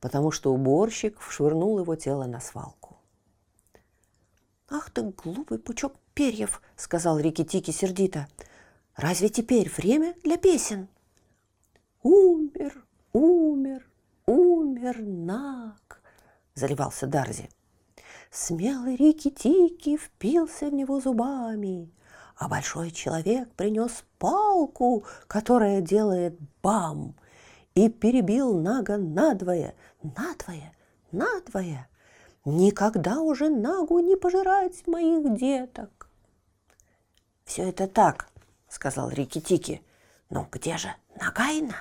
[0.02, 2.98] потому что уборщик вшвырнул его тело на свалку.
[4.68, 8.28] «Ах ты, глупый пучок перьев!»— сказал Рикки-Тики сердито.
[8.98, 10.90] «Разве теперь время для песен?»
[12.04, 13.88] «Умер, умер,
[14.28, 16.02] умер Наг!»—
[16.56, 17.50] заливался Дарзи.
[18.32, 21.92] Смелый Рикки-Тики впился в него зубами—
[22.36, 27.16] а большой человек принес палку, которая делает бам,
[27.76, 30.74] и перебил Нага надвое, надвое,
[31.12, 31.88] надвое.
[32.44, 36.10] Никогда уже Нагу не пожирать моих деток.
[37.46, 38.30] Все это так,
[38.68, 39.82] сказал Рикки-Тики.
[40.30, 41.76] Но где же Нагайна?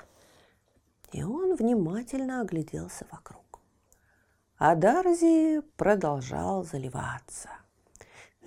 [1.15, 3.61] И он внимательно огляделся вокруг.
[4.59, 7.49] А Дарзи продолжал заливаться–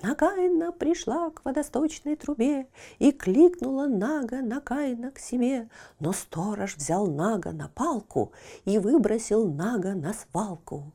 [0.03, 2.67] Нагайна пришла к водосточной трубе
[2.99, 5.69] И кликнула Нага Нагайна к себе.
[5.99, 8.31] Но сторож взял Нага на палку
[8.65, 10.93] И выбросил Нага на свалку.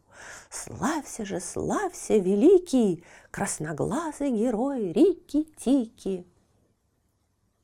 [0.51, 6.25] Славься же, славься, великий, Красноглазый герой Рики-Тики.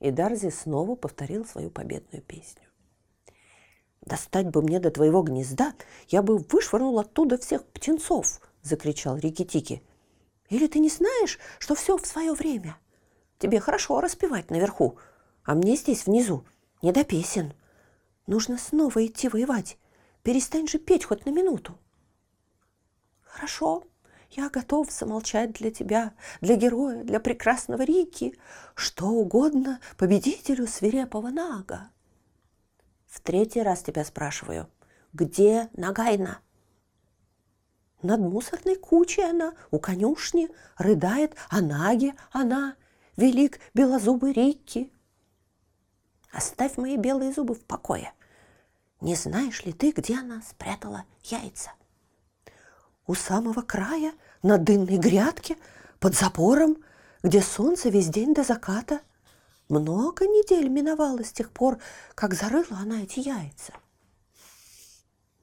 [0.00, 2.67] И Дарзи снова повторил свою победную песню.
[4.08, 5.74] «Достать бы мне до твоего гнезда,
[6.08, 9.82] я бы вышвырнул оттуда всех птенцов!»– закричал Рики-Тики.
[10.48, 12.78] Или ты не знаешь, что все в свое время?
[13.38, 14.98] Тебе хорошо распевать наверху,
[15.44, 16.44] а мне здесь внизу
[16.82, 17.52] не до песен.
[18.26, 19.78] Нужно снова идти воевать.
[20.22, 21.78] Перестань же петь хоть на минуту.
[23.22, 23.84] Хорошо,
[24.30, 28.38] я готов замолчать для тебя, для героя, для прекрасного Рики,
[28.74, 31.90] что угодно победителю свирепого Нага.
[33.18, 34.68] В третий раз тебя спрашиваю,
[35.12, 36.38] где Нагайна?
[38.00, 42.76] Над мусорной кучей она, у конюшни, рыдает о Наге она,
[43.16, 44.92] велик белозубый Рикки.
[46.30, 48.12] Оставь мои белые зубы в покое.
[49.00, 51.72] Не знаешь ли ты, где она спрятала яйца?
[53.08, 54.12] У самого края,
[54.44, 55.56] на дынной грядке,
[55.98, 56.76] под забором,
[57.24, 59.00] где солнце весь день до заката.
[59.68, 61.78] Много недель миновало с тех пор,
[62.14, 63.72] как зарыла она эти яйца–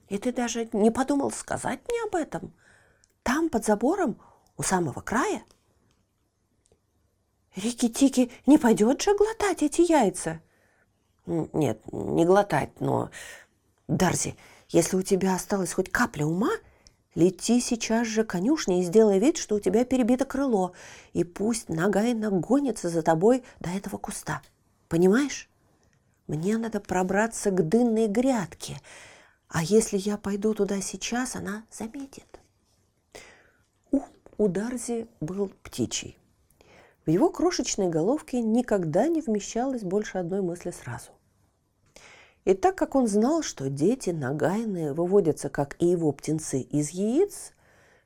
[0.09, 2.53] и ты даже не подумал сказать мне об этом?
[3.23, 4.19] Там, под забором,
[4.57, 5.43] у самого края?
[7.55, 10.41] Рики-тики не пойдет же глотать эти яйца?
[11.25, 13.09] Нет, не глотать, но...
[13.87, 14.35] Дарзи,
[14.69, 16.51] если у тебя осталась хоть капля ума,
[17.15, 20.73] лети сейчас же к конюшне и сделай вид, что у тебя перебито крыло,
[21.13, 24.41] и пусть нога и нагонится за тобой до этого куста.
[24.87, 25.49] Понимаешь?
[26.27, 28.81] Мне надо пробраться к дынной грядке,
[29.47, 32.39] а если я пойду туда сейчас, она заметит.
[33.91, 34.05] Ум
[34.37, 36.17] у Дарзи был птичий.
[37.05, 41.11] В его крошечной головке никогда не вмещалось больше одной мысли сразу.
[42.45, 47.53] И так как он знал, что дети нагайные выводятся, как и его птенцы, из яиц,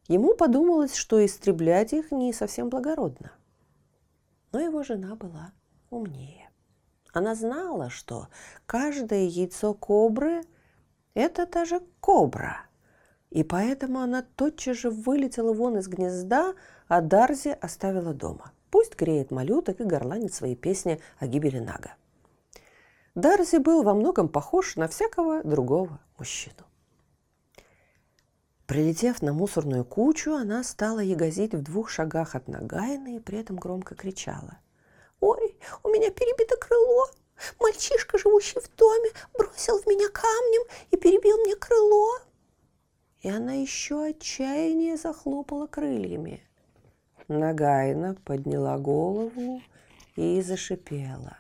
[0.07, 3.33] ему подумалось, что истреблять их не совсем благородно.
[4.53, 5.51] Но его жена была
[5.89, 6.49] умнее.
[7.11, 8.29] Она знала, что
[8.65, 10.43] каждое яйцо кобры–
[11.13, 12.61] это та же кобра.
[13.29, 16.55] И поэтому она тотчас же вылетела вон из гнезда,
[16.87, 18.53] а Дарзи оставила дома.
[18.71, 21.95] Пусть греет малюток и горланит свои песни о гибели Нага.
[23.15, 26.65] Дарзи был во многом похож на всякого другого мужчину.
[28.67, 33.55] Прилетев на мусорную кучу, она стала ягозить в двух шагах от Нагайны и при этом
[33.55, 34.59] громко кричала.
[35.19, 37.07] Ой, у меня перебито крыло.
[37.59, 42.19] Мальчишка, живущий в доме, бросил в меня камнем и перебил мне крыло.
[43.21, 46.43] И она еще отчаяннее захлопала крыльями.
[47.27, 49.61] Нагайна подняла голову
[50.15, 51.37] и зашипела.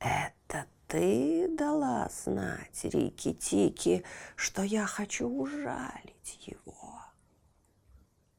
[0.00, 7.00] «Это ты дала знать Рики-Тики, что я хочу ужалить его?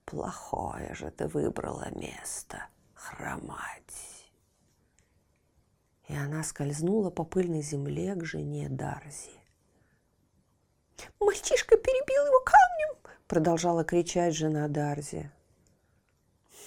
[0.04, 4.28] Плохое же ты выбрала место хромать!»
[6.10, 9.40] И она скользнула по пыльной земле к жене Дарзи.
[11.20, 12.82] «Мальчишка перебил его камнем!»
[13.32, 15.32] продолжала кричать жена Дарзи.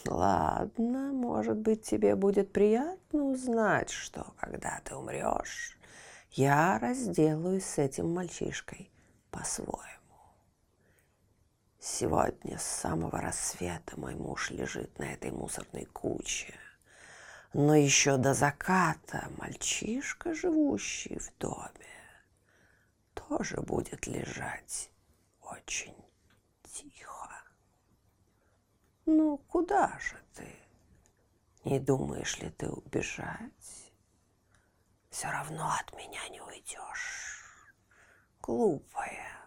[0.07, 5.79] Ладно, может быть, тебе будет приятно узнать, что когда ты умрешь,
[6.33, 8.91] я разделаюсь с этим мальчишкой
[9.31, 9.95] по-своему.
[11.81, 16.55] Сегодня с самого рассвета мой муж лежит на этой мусорной куче.
[17.53, 21.71] Но еще до заката мальчишка, живущий в доме,
[23.15, 24.91] тоже будет лежать
[25.41, 25.95] очень
[26.65, 27.24] тихо.
[29.07, 30.49] Ну, куда же ты?
[31.65, 33.93] Не думаешь ли ты убежать?
[35.11, 37.73] Все равно от меня не уйдешь.
[38.43, 39.39] Глупая,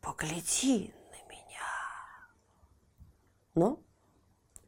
[0.00, 2.30] погляди на меня.
[3.54, 3.80] Но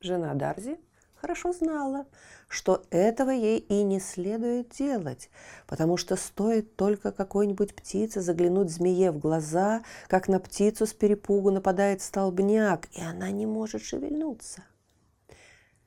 [0.01, 0.79] жена Дарзи
[1.21, 2.07] хорошо знала,
[2.49, 5.31] что этого ей и не следует делать,
[5.67, 11.51] потому что стоит только какой-нибудь птице заглянуть змее в глаза, как на птицу с перепугу
[11.51, 14.65] нападает столбняк, и она не может шевельнуться.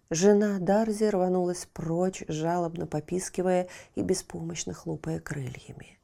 [0.09, 5.97] Жена Дарзи рванулась прочь, жалобно попискивая и беспомощно хлопая крыльями.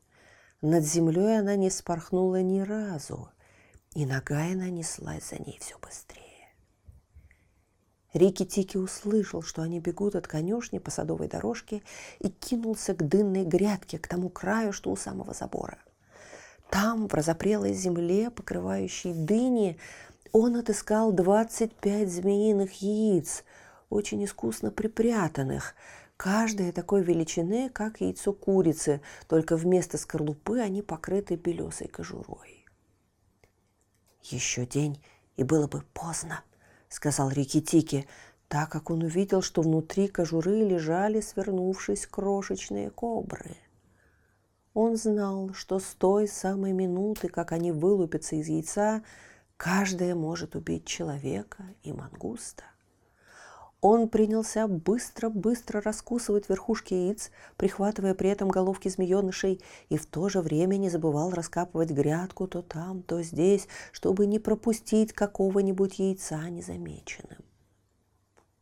[0.62, 3.30] Над землей она не спорхнула ни разу,
[3.94, 6.29] и нога она неслась за ней все быстрее.
[8.14, 11.84] Рики-Тики услышал, что они бегут от конюшни по садовой дорожке
[12.20, 15.78] и кинулся к дынной грядке, к тому краю, что у самого забора.
[16.70, 19.78] Там, в разопрелой земле, покрывающей дыни,
[20.32, 23.44] он отыскал 25 змеиных яиц,
[23.90, 25.76] очень искусно припрятанных,
[26.18, 32.66] каждая такой величины, как яйцо курицы, только вместо скорлупы они покрыты белесой кожурой.
[34.24, 35.04] Еще день,
[35.38, 36.44] и было бы поздно,
[36.90, 38.08] сказал Рикки-Тики,
[38.48, 43.56] так как он увидел, что внутри кожуры лежали, свернувшись, крошечные кобры.
[44.74, 49.04] Он знал, что с той самой минуты, как они вылупятся из яйца,
[49.58, 52.64] каждая может убить человека и мангуста.
[53.82, 60.42] Он принялся быстро-быстро раскусывать верхушки яиц, прихватывая при этом головки змеенышей, и в то же
[60.42, 67.40] время не забывал раскапывать грядку то там, то здесь, чтобы не пропустить какого-нибудь яйца незамеченным.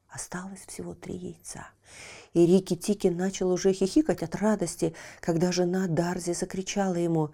[0.08, 1.68] Осталось всего три яйца.
[2.34, 7.32] И Рики-Тики начал уже хихикать от радости, когда жена Дарзи закричала ему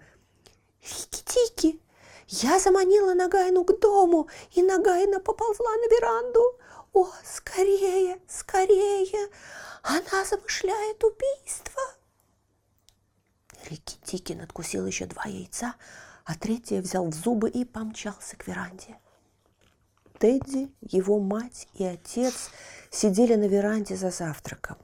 [0.82, 1.80] «Рики-Тики,
[2.28, 6.40] я заманила Нагайну к дому, и Нагайна поползла на веранду.
[6.94, 9.28] «О, скорее, скорее!
[9.82, 11.82] Она замышляет убийство!»
[13.68, 15.74] Рикки-Тики надкусил еще два яйца,
[16.24, 18.96] а третье взял в зубы и помчался к веранде.
[20.20, 22.50] Тедди, его мать и отец
[22.92, 24.78] сидели на веранде за завтраком.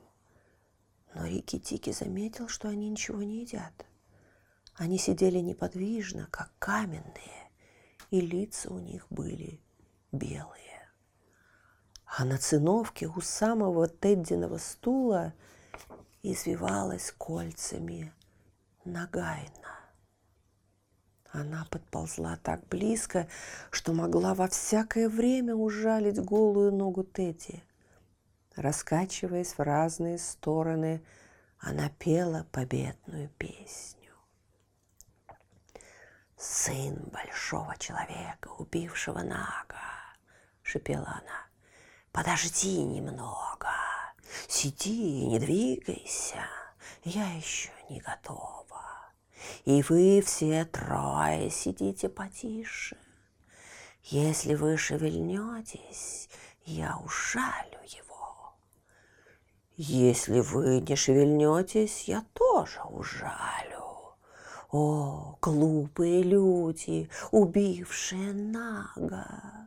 [1.14, 3.86] Но Рикки-Тики заметил, что они ничего не едят.
[4.74, 7.50] Они сидели неподвижно, как каменные,
[8.11, 9.61] и лица у них были
[10.11, 10.70] белые
[12.16, 15.32] а на циновке у самого Теддиного стула
[16.22, 18.12] извивалась кольцами
[18.84, 19.78] Нагайна.
[21.30, 23.28] Она подползла так близко,
[23.70, 27.62] что могла во всякое время ужалить голую ногу Тедди.
[28.56, 31.04] Раскачиваясь в разные стороны,
[31.61, 34.12] она пела победную песню.
[36.36, 39.76] «Сын большого человека, убившего Нага»,—
[40.62, 41.49] шепела она,
[42.12, 43.68] Подожди немного.
[44.48, 46.44] Сиди не двигайся.
[47.04, 48.84] Я еще не готова.
[49.64, 52.96] И вы все трое сидите потише.
[54.04, 56.28] Если вы шевельнетесь,
[56.64, 58.54] я ужалю его.
[59.76, 64.16] Если вы не шевельнетесь, я тоже ужалю.
[64.72, 69.59] О, глупые люди, убившие Нага!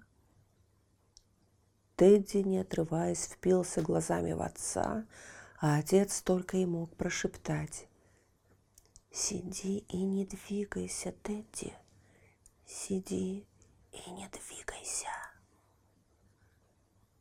[1.95, 5.05] Тедди, не отрываясь, впился глазами в отца,
[5.59, 7.87] а отец только и мог прошептать.
[9.11, 11.73] «Сиди и не двигайся, Тедди,
[12.65, 13.45] сиди
[13.91, 15.07] и не двигайся».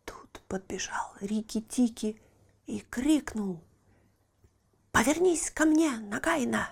[0.06, 2.18] Тут подбежал Рики-Тики
[2.66, 3.60] и крикнул.
[4.90, 6.70] «Повернись ко мне, Нагайна!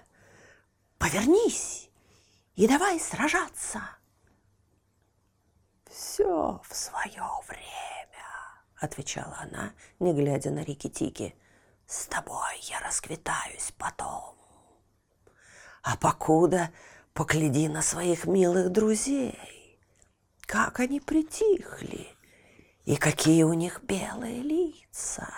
[0.98, 1.90] Повернись
[2.56, 3.99] и давай сражаться!»
[5.90, 8.26] «Все в свое время»,—
[8.80, 11.34] отвечала она, не глядя на Рики-Тики.
[11.86, 14.36] «С тобой я расквитаюсь потом.
[15.82, 16.70] А покуда
[17.12, 19.80] погляди на своих милых друзей,
[20.42, 22.08] как они притихли,
[22.84, 25.28] и какие у них белые лица.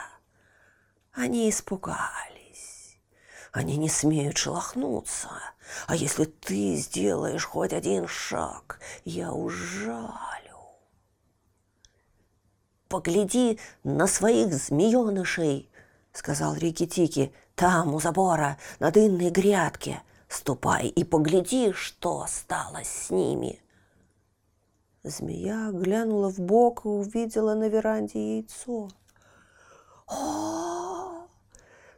[1.12, 2.98] Они испугались,
[3.52, 5.30] они не смеют шелохнуться,
[5.86, 10.41] а если ты сделаешь хоть один шаг, я ужалю.
[12.92, 15.70] «Погляди на своих змеенышей!»—
[16.12, 17.32] сказал Рики-Тики.
[17.54, 20.02] «Там, у забора, на дынной грядке.
[20.28, 23.62] Ступай и погляди, что стало с ними!»
[25.04, 28.90] Змея глянула в бок и увидела на веранде яйцо.
[30.06, 31.26] «О,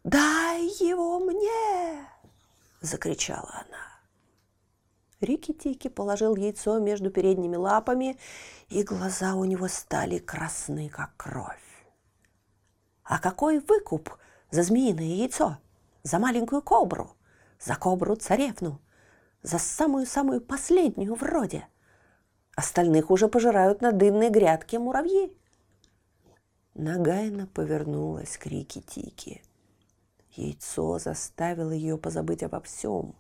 [0.05, 2.07] дай его мне!»–
[2.81, 3.94] закричала она.
[5.25, 8.19] Рики-Тики положил яйцо между передними лапами,
[8.69, 11.87] и глаза у него стали красны, как кровь.
[13.03, 14.17] «А какой выкуп
[14.51, 15.59] за змеиное яйцо?
[16.03, 17.11] За маленькую кобру?
[17.61, 18.81] За кобру-царевну?
[19.43, 21.67] За самую-самую последнюю вроде?»
[22.57, 25.37] Остальных уже пожирают на дынной грядке муравьи.
[26.75, 29.43] Нагайна повернулась к Рики-Тики.
[30.31, 33.15] Яйцо заставило ее позабыть обо всем.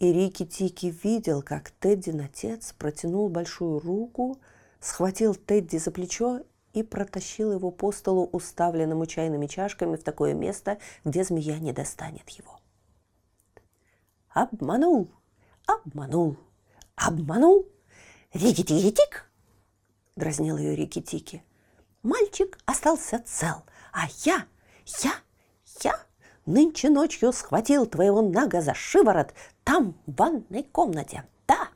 [0.00, 4.40] И Рики-Тики видел, как Теддин отец протянул большую руку,
[4.80, 6.40] схватил Тедди за плечо
[6.72, 12.26] и протащил его по столу, уставленному чайными чашками, в такое место, где змея не достанет
[12.30, 12.60] его.
[14.30, 15.10] Обманул,
[15.66, 16.38] обманул,
[16.96, 17.68] обманул
[18.32, 19.30] «Рики-тики-тик!»–
[20.16, 21.44] дразнил ее Рики-тики.
[22.02, 24.46] «Мальчик остался цел, а я,
[25.02, 25.12] я,
[25.82, 26.06] я
[26.46, 29.34] нынче ночью схватил твоего Нага за шиворот
[29.64, 31.68] там, в ванной комнате, да!»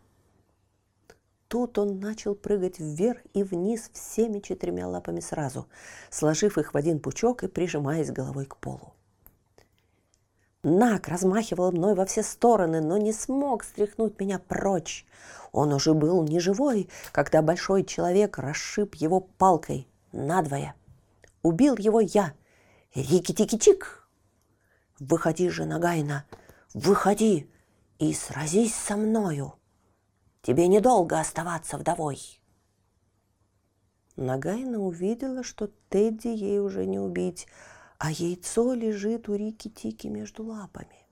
[1.49, 5.69] Тут он начал прыгать вверх и вниз всеми четырьмя лапами сразу,
[6.11, 8.93] сложив их в один пучок и прижимаясь головой к полу.
[10.65, 15.07] Нак размахивал мной во все стороны, но не смог стряхнуть меня прочь.
[15.53, 20.75] Он уже был не живой, когда большой человек расшиб его палкой надвое.
[21.43, 22.33] Убил его я.
[22.95, 24.04] Рики-тики-чик!
[25.01, 26.25] Выходи же, Нагайна,
[26.73, 27.51] выходи
[27.99, 29.55] и сразись со мною.
[30.43, 32.41] Тебе недолго оставаться вдовой.
[34.17, 37.49] Нагайна увидела, что Тедди ей уже не убить,
[37.99, 41.07] а яйцо лежит у Рики-Тики между лапами.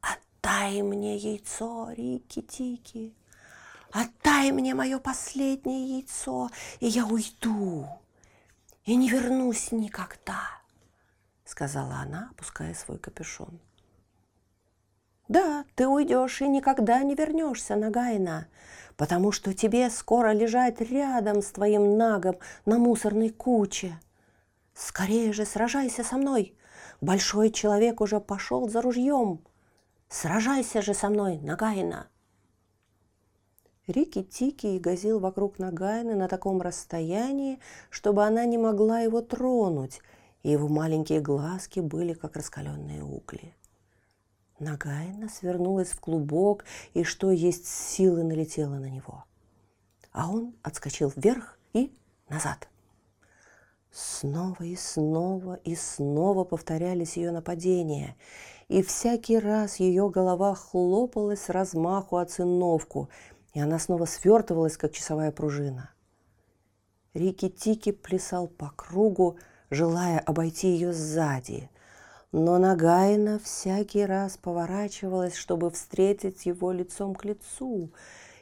[0.00, 3.14] «Отдай мне яйцо, Рики-Тики!
[3.92, 6.50] Отдай мне мое последнее яйцо,
[6.80, 7.86] и я уйду,
[8.84, 10.57] и не вернусь никогда!»
[11.48, 13.58] Сказала она, опуская свой капюшон.
[15.28, 18.48] «Да, ты уйдешь и никогда не вернешься, Нагайна,
[18.96, 23.98] потому что тебе скоро лежать рядом с твоим нагом на мусорной куче»,
[24.78, 26.56] Скорее же сражайся со мной.
[27.00, 29.44] Большой человек уже пошел за ружьем.
[30.08, 32.06] Сражайся же со мной, Нагайна.
[33.88, 37.58] Рики Тики и газил вокруг Нагайны на таком расстоянии,
[37.90, 40.00] чтобы она не могла его тронуть,
[40.42, 43.54] и его маленькие глазки были как раскаленные угли.
[44.58, 46.64] Нагайна свернулась в клубок
[46.94, 49.24] и, что есть силы, налетела на него.
[50.12, 51.92] А он отскочил вверх и
[52.28, 52.68] назад–
[53.90, 58.16] Снова и снова и снова повторялись ее нападения,
[58.68, 63.08] и всякий раз ее голова хлопалась размаху о циновку,
[63.54, 65.90] и она снова свертывалась, как часовая пружина.
[67.14, 69.38] Рики-Тики плясал по кругу,
[69.70, 71.70] желая обойти ее сзади,
[72.32, 77.92] но Нагайна всякий раз поворачивалась, чтобы встретить его лицом к лицу,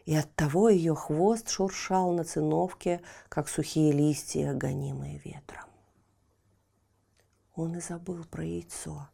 [0.04, 5.64] и оттого ее хвост шуршал на циновке, как сухие листья, гонимые ветром.
[7.54, 9.08] Он и забыл про яйцо.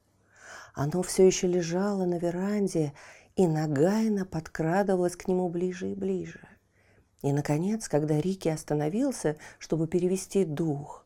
[0.74, 2.92] Оно все еще лежало на веранде,
[3.36, 6.40] и Нагайна подкрадывалась к нему ближе и ближе.
[7.22, 11.01] И, наконец, когда Рики остановился, чтобы перевести дух,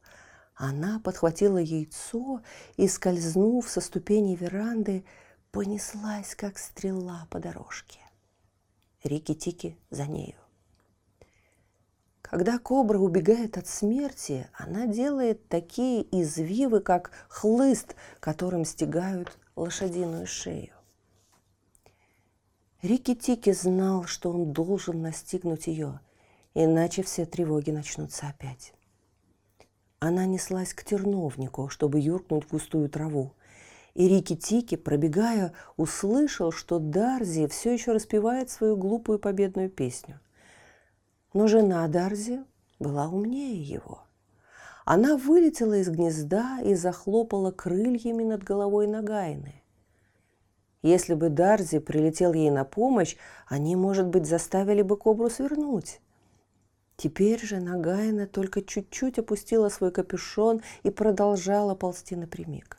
[0.56, 2.40] она подхватила яйцо
[2.76, 5.04] и, скользнув со ступеней веранды,
[5.50, 8.00] понеслась, как стрела по дорожке.
[9.04, 10.34] Рики-тики за нею.
[12.22, 20.72] Когда кобра убегает от смерти, она делает такие извивы, как хлыст, которым стегают лошадиную шею.
[22.82, 26.00] Рики-Тики знал, что он должен настигнуть ее,
[26.54, 28.75] иначе все тревоги начнутся опять.
[29.98, 33.32] Она неслась к терновнику, чтобы юркнуть в густую траву.
[33.94, 40.20] И Рики-Тики, пробегая, услышал, что Дарзи все еще распевает свою глупую победную песню.
[41.32, 42.44] Но жена Дарзи
[42.78, 44.02] была умнее его.
[44.84, 49.62] Она вылетела из гнезда и захлопала крыльями над головой Нагайны.
[50.82, 53.16] Если бы Дарзи прилетел ей на помощь,
[53.48, 56.00] они, может быть, заставили бы кобру свернуть.
[56.96, 62.78] Теперь же Нагайна только чуть-чуть опустила свой капюшон и продолжала ползти напрямик.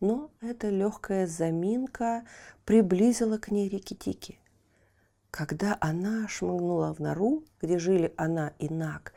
[0.00, 2.24] Но эта легкая заминка
[2.66, 4.38] приблизила к ней Рикки-Тики.
[5.30, 9.14] Когда она шмыгнула в нору, где жили она и Наг,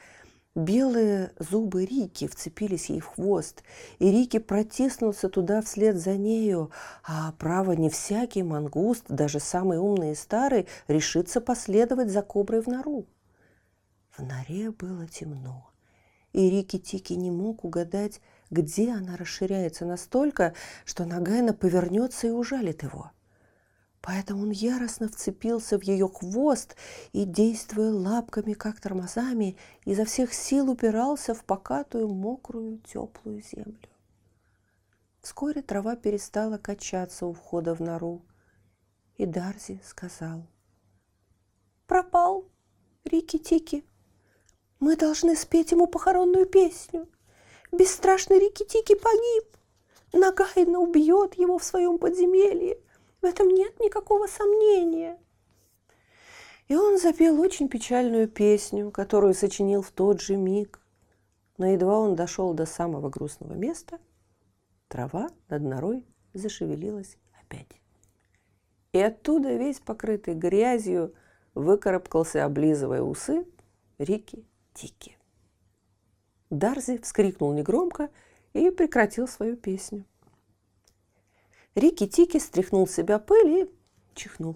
[0.55, 3.61] белые зубы Рики вцепились ей в хвост,
[3.99, 6.71] и Рики протиснулся туда вслед за нею,
[7.03, 12.67] а право не всякий мангуст, даже самый умный и старый, решится последовать за коброй в
[12.67, 13.05] нору.
[14.17, 15.69] В норе было темно,
[16.33, 20.55] и Рики-Тики не мог угадать, где она расширяется настолько,
[20.85, 23.11] что Нагайна повернется и ужалит его.
[24.01, 26.75] Поэтому он яростно вцепился в ее хвост
[27.11, 29.55] и, действуя лапками, как тормозами,
[29.85, 33.89] изо всех сил упирался в покатую, мокрую, теплую землю.
[35.21, 38.25] Вскоре трава перестала качаться у входа в нору,
[39.17, 40.47] и Дарзи сказал.
[41.85, 42.45] «Пропал,
[43.03, 43.83] Рики-Тики.
[44.79, 47.07] Мы должны спеть ему похоронную песню.
[47.71, 49.57] Бесстрашный Рикки-Тики погиб.
[50.13, 52.79] Нагайна убьет его в своем подземелье.
[53.21, 55.19] В этом нет никакого сомнения.
[56.67, 60.79] И он запел очень печальную песню, которую сочинил в тот же миг.
[61.57, 63.99] Но едва он дошел до самого грустного места,
[64.89, 67.81] трава над норой зашевелилась опять.
[68.91, 71.15] И оттуда, весь покрытый грязью,
[71.55, 73.45] выкарабкался, облизывая усы,
[73.97, 74.45] Рики
[74.77, 75.17] Тики.
[76.51, 78.11] Дарзи вскрикнул негромко
[78.53, 80.05] и прекратил свою песню.
[81.73, 83.71] Рики-Тики стряхнул с себя пыль и
[84.13, 84.55] чихнул.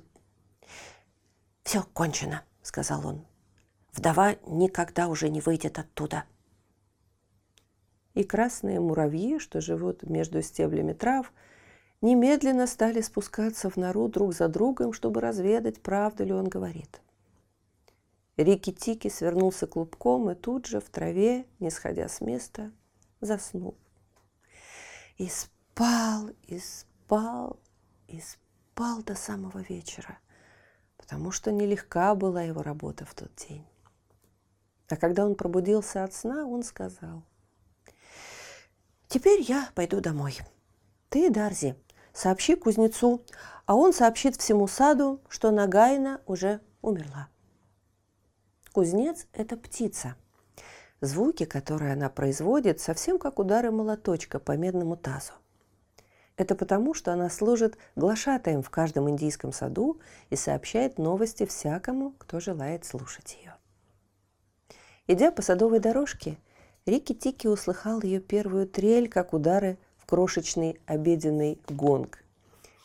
[1.64, 3.26] «Все кончено»,— сказал он.
[3.94, 6.26] «Вдова никогда уже не выйдет оттуда».
[8.14, 11.34] И красные муравьи, что живут между стеблями трав,
[12.02, 17.02] немедленно стали спускаться в нору друг за другом, чтобы разведать, правду ли он говорит.
[18.44, 22.72] Рики-Тики свернулся клубком и тут же в траве, не сходя с места,
[23.20, 23.76] заснул.
[25.18, 27.60] И спал, и спал,
[28.08, 30.20] и спал до самого вечера,
[30.98, 33.66] потому что нелегка была его работа в тот день.
[34.90, 37.24] А когда он пробудился от сна, он сказал,
[39.08, 40.38] «Теперь я пойду домой.
[41.10, 41.76] Ты, Дарзи,
[42.14, 43.24] сообщи кузнецу,
[43.66, 47.31] а он сообщит всему саду, что Нагайна уже умерла».
[48.74, 50.16] Кузнец– это птица.
[51.02, 55.34] Звуки, которые она производит, совсем как удары молоточка по медному тазу.
[56.38, 60.00] Это потому, что она служит глашатаем в каждом индийском саду
[60.30, 63.56] и сообщает новости всякому, кто желает слушать ее.
[65.06, 66.38] Идя по садовой дорожке,
[66.86, 72.24] Рики-Тики услыхал ее первую трель, как удары в крошечный обеденный гонг.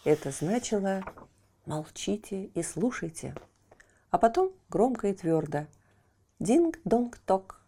[0.04, 1.04] Это значило
[1.64, 3.36] «молчите и слушайте»,
[4.10, 5.66] а потом громко и твердо
[6.38, 7.62] Динг-донг-ток.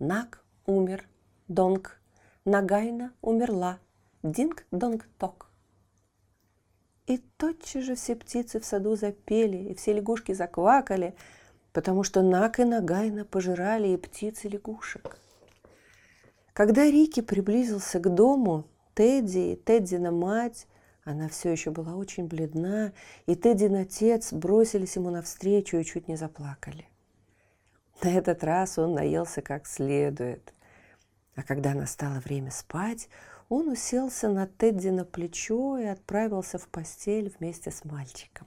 [0.00, 1.06] Наг умер.
[1.46, 2.00] Донг.
[2.44, 3.78] Нагайна умерла.
[4.24, 5.46] Динг-донг-ток.
[7.06, 11.14] И тотчас же все птицы в саду запели, и все лягушки заквакали,
[11.72, 15.16] потому что Наг и Нагайна пожирали и птиц, и лягушек.
[16.54, 18.64] Когда Рики приблизился к дому,
[18.94, 20.66] Тедди и Теддина мать,
[21.04, 22.92] она все еще была очень бледна,
[23.26, 26.87] и Теддин отец бросились ему навстречу и чуть не заплакали.
[28.02, 30.52] На этот раз он наелся как следует.
[31.34, 33.08] А когда настало время спать,
[33.48, 38.46] он уселся на Тедди на плечо и отправился в постель вместе с мальчиком.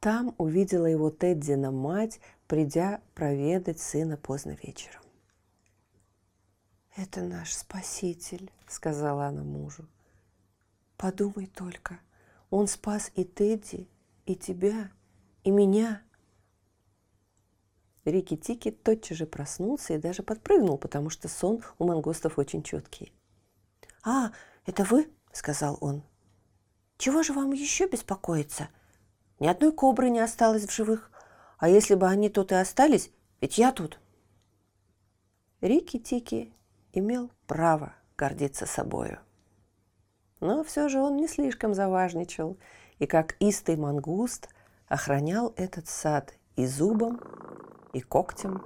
[0.00, 5.02] Там увидела его Теддина мать, придя проведать сына поздно вечером.
[6.96, 9.88] «Это наш спаситель»,— сказала она мужу.
[10.96, 12.00] «Подумай только,
[12.50, 13.88] он спас и Тедди,
[14.26, 14.90] и тебя,
[15.42, 16.02] и меня».
[18.04, 23.12] Рики-Тики тотчас же проснулся и даже подпрыгнул, потому что сон у мангустов очень четкий.
[24.04, 24.32] «А,
[24.66, 26.02] это вы?»– сказал он.
[26.98, 28.68] «Чего же вам еще беспокоиться?
[29.40, 31.10] Ни одной кобры не осталось в живых.
[31.58, 33.98] А если бы они тут и остались, ведь я тут».
[35.62, 36.52] Рики-Тики
[36.92, 39.18] имел право гордиться собою.
[40.40, 42.58] Но все же он не слишком заважничал,
[42.98, 44.50] и как истый мангуст
[44.88, 47.18] охранял этот сад и зубом,
[47.94, 48.60] и когтем,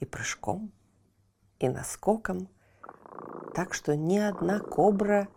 [0.00, 0.72] и прыжком,
[1.58, 2.48] и наскоком,
[3.54, 5.28] так что ни одна кобра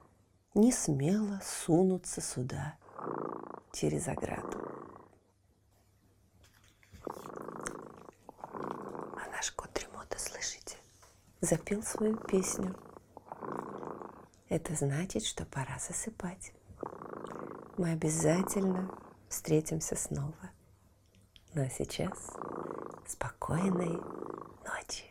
[0.53, 2.75] не смела сунуться сюда
[3.73, 4.59] через ограду.
[8.63, 10.77] А наш кот Ремота, слышите,
[11.41, 12.75] запел свою песню.
[14.49, 16.53] Это значит, что пора засыпать.
[17.77, 18.89] Мы обязательно
[19.27, 20.54] встретимся снова.
[21.57, 22.33] Ну а сейчас
[23.07, 24.01] спокойной
[24.65, 25.05] ночи.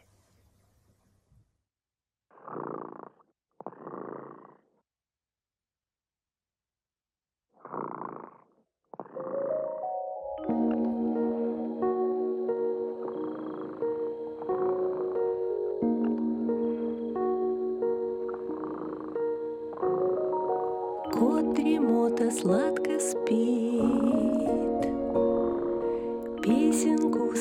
[21.11, 24.24] Кот дремота сладко спит,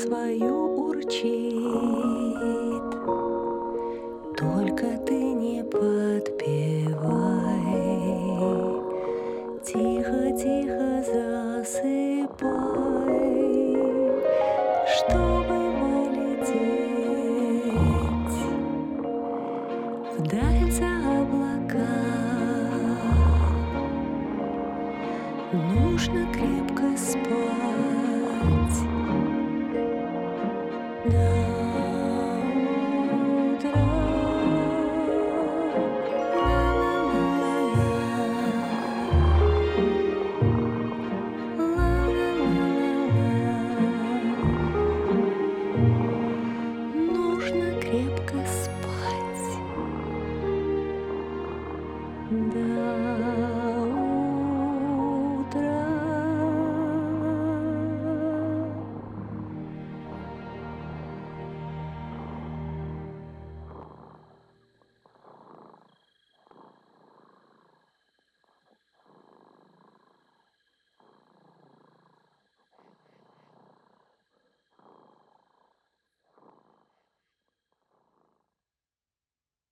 [0.04, 1.72] свою урчит.
[4.38, 7.04] Только ты не подпевай,
[9.64, 12.63] Тихо-тихо засыпай,